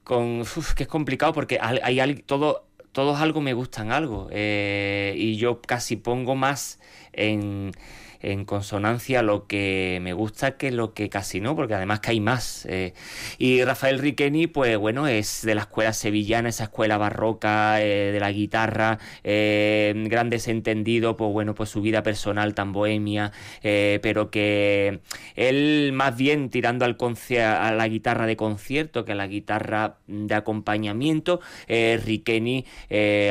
con 0.04 0.40
uf, 0.40 0.72
que 0.74 0.85
es 0.85 0.88
complicado 0.88 1.33
porque 1.35 1.59
hay 1.61 2.00
al- 2.00 2.22
todo 2.22 2.64
todos 2.92 3.20
algo 3.20 3.40
me 3.42 3.52
gustan 3.52 3.92
algo 3.92 4.28
eh, 4.33 5.14
y 5.16 5.37
yo 5.37 5.61
casi 5.61 5.96
pongo 5.96 6.35
más 6.35 6.81
en 7.12 7.72
en 8.20 8.44
consonancia 8.44 9.22
lo 9.22 9.46
que 9.46 9.98
me 10.02 10.12
gusta 10.12 10.57
que 10.57 10.70
lo 10.70 10.94
que 10.94 11.09
casi 11.09 11.40
no, 11.40 11.54
porque 11.57 11.74
además 11.74 12.00
que 12.00 12.11
hay 12.11 12.20
más. 12.20 12.66
eh. 12.66 12.94
Y 13.38 13.62
Rafael 13.64 13.98
Riqueni, 13.98 14.46
pues 14.46 14.76
bueno, 14.76 15.07
es 15.07 15.42
de 15.44 15.54
la 15.54 15.62
escuela 15.62 15.92
sevillana, 15.92 16.48
esa 16.48 16.64
escuela 16.64 16.98
barroca 16.98 17.81
eh, 17.83 18.12
de 18.12 18.20
la 18.20 18.33
guitarra, 18.33 18.98
eh, 19.24 19.92
gran 20.09 20.31
desentendido, 20.31 21.16
pues 21.16 21.33
bueno, 21.33 21.54
pues 21.54 21.70
su 21.70 21.81
vida 21.81 22.02
personal 22.02 22.54
tan 22.54 22.72
bohemia, 22.72 23.33
eh, 23.62 24.00
pero 24.02 24.31
que 24.31 25.00
él 25.37 25.90
más 25.94 26.16
bien 26.16 26.50
tirando 26.50 26.85
al 26.85 26.96
a 27.40 27.72
la 27.72 27.88
guitarra 27.88 28.26
de 28.26 28.37
concierto 28.37 29.04
que 29.04 29.12
a 29.12 29.14
la 29.14 29.26
guitarra 29.26 29.98
de 30.07 30.35
acompañamiento, 30.35 31.40
Riqueni 31.68 32.66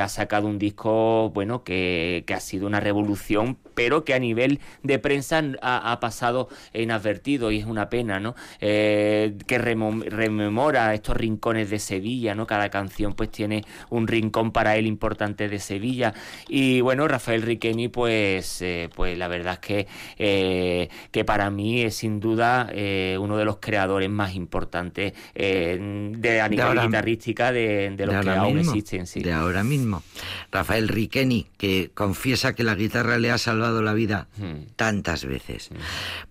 ha 0.02 0.08
sacado 0.08 0.48
un 0.48 0.58
disco, 0.58 1.30
bueno, 1.32 1.64
que, 1.64 2.24
que 2.26 2.34
ha 2.34 2.40
sido 2.40 2.66
una 2.66 2.80
revolución, 2.80 3.58
pero 3.76 4.04
que 4.04 4.14
a 4.14 4.20
nivel 4.20 4.60
de 4.84 5.00
prensa 5.00 5.44
ha, 5.62 5.92
ha 5.92 6.00
pasado 6.00 6.50
inadvertido 6.74 7.52
y 7.52 7.60
es 7.60 7.66
una 7.66 7.90
pena, 7.90 8.20
¿no? 8.20 8.36
Eh, 8.60 9.36
que 9.46 9.58
rememora 9.58 10.94
estos 10.94 11.18
rincones 11.18 11.70
de 11.70 11.80
Sevilla, 11.80 12.36
¿no? 12.36 12.48
Cada 12.48 12.70
canción 12.70 13.14
pues 13.14 13.30
tiene 13.32 13.64
un 13.90 14.08
rincón 14.08 14.52
para 14.52 14.78
él 14.78 14.88
importante 14.88 15.50
de 15.50 15.60
Sevilla 15.60 16.14
y 16.48 16.82
bueno, 16.82 17.08
Rafael 17.08 17.42
Riqueni 17.42 17.88
pues, 17.88 18.62
eh, 18.62 18.90
pues 18.96 19.18
la 19.18 19.28
verdad 19.28 19.54
es 19.54 19.60
que, 19.60 19.88
eh, 20.18 20.90
que 21.12 21.26
para 21.26 21.50
mí 21.50 21.82
es 21.82 21.96
sin 21.96 22.20
duda 22.20 22.70
eh, 22.72 23.18
uno 23.20 23.38
de 23.38 23.46
los 23.46 23.58
creadores 23.58 24.10
más 24.10 24.36
importantes 24.36 25.14
eh, 25.36 25.78
de 26.18 26.42
a 26.42 26.50
nivel 26.50 26.80
guitarrística 26.80 27.52
de, 27.52 27.94
de 27.96 28.06
los 28.06 28.16
de 28.16 28.22
que 28.22 28.30
aún 28.30 28.56
mismo, 28.56 28.74
existen, 28.74 29.08
sí. 29.08 29.22
De 29.22 29.34
ahora 29.34 29.64
mismo. 29.64 30.04
Rafael 30.52 30.88
Riqueni, 30.88 31.48
que 31.58 31.92
confiesa 31.94 32.54
que 32.54 32.64
la 32.64 32.76
guitarra 32.76 33.18
le 33.18 33.32
ha 33.32 33.38
salvado 33.38 33.82
la 33.82 33.94
vida 33.94 34.28
Hmm. 34.38 34.67
Tantas 34.76 35.26
veces. 35.26 35.70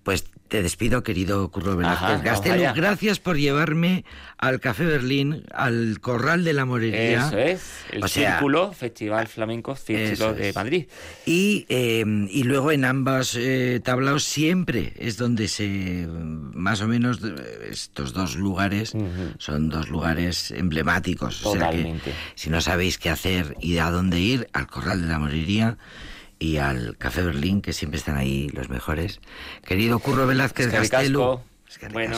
Pues 0.03 0.25
te 0.49 0.63
despido, 0.63 1.03
querido 1.03 1.51
Curro 1.51 1.77
Velázquez 1.77 2.23
Gastelu. 2.23 2.73
Gracias 2.75 3.19
por 3.19 3.37
llevarme 3.37 4.05
al 4.39 4.61
Café 4.61 4.85
Berlín, 4.85 5.45
al 5.53 5.99
Corral 6.01 6.45
de 6.45 6.53
la 6.53 6.65
Morería. 6.65 7.27
Eso 7.27 7.39
es, 7.39 7.63
el 7.91 8.05
O 8.05 8.09
sea, 8.09 8.33
Círculo, 8.33 8.73
Festival 8.73 9.27
Flamenco 9.27 9.75
Círculo 9.75 10.35
de. 10.35 10.53
Madrid. 10.53 10.87
Y, 11.25 11.67
eh, 11.69 12.05
y 12.31 12.45
luego 12.45 12.71
en 12.71 12.85
ambos 12.85 13.35
eh, 13.37 13.81
tablaos 13.83 14.23
siempre 14.23 14.93
es 14.97 15.17
donde 15.17 15.49
se, 15.49 16.07
más 16.09 16.81
o 16.81 16.87
menos, 16.87 17.19
eh, 17.25 17.69
estos 17.71 18.13
dos 18.13 18.37
lugares 18.37 18.93
son 19.39 19.69
dos 19.69 19.89
lugares 19.89 20.53
emblemáticos. 20.53 21.45
O 21.45 21.53
sea 21.53 21.71
que 21.71 21.77
Totalmente. 21.79 22.13
si 22.37 22.51
no 22.51 22.61
sabéis 22.61 22.99
qué 22.99 23.11
hacer 23.11 23.57
y 23.61 23.79
a 23.79 23.91
dónde 23.91 24.21
ir, 24.21 24.49
al 24.53 24.69
Corral 24.69 25.03
de 25.03 25.09
la 25.09 25.19
Morería 25.19 25.77
y 26.39 26.59
al 26.59 26.97
Café 26.99 27.23
Berlín, 27.23 27.63
que 27.63 27.73
siempre 27.73 27.99
están 27.99 28.17
ahí 28.17 28.49
los 28.51 28.69
mejores. 28.69 29.21
Querido 29.65 29.99
Curro 29.99 30.27
Velázquez 30.27 30.67
Eskerrik 30.67 30.93
Gastelu. 30.93 31.41
eskerrik 31.69 31.95
Bueno. 31.95 32.17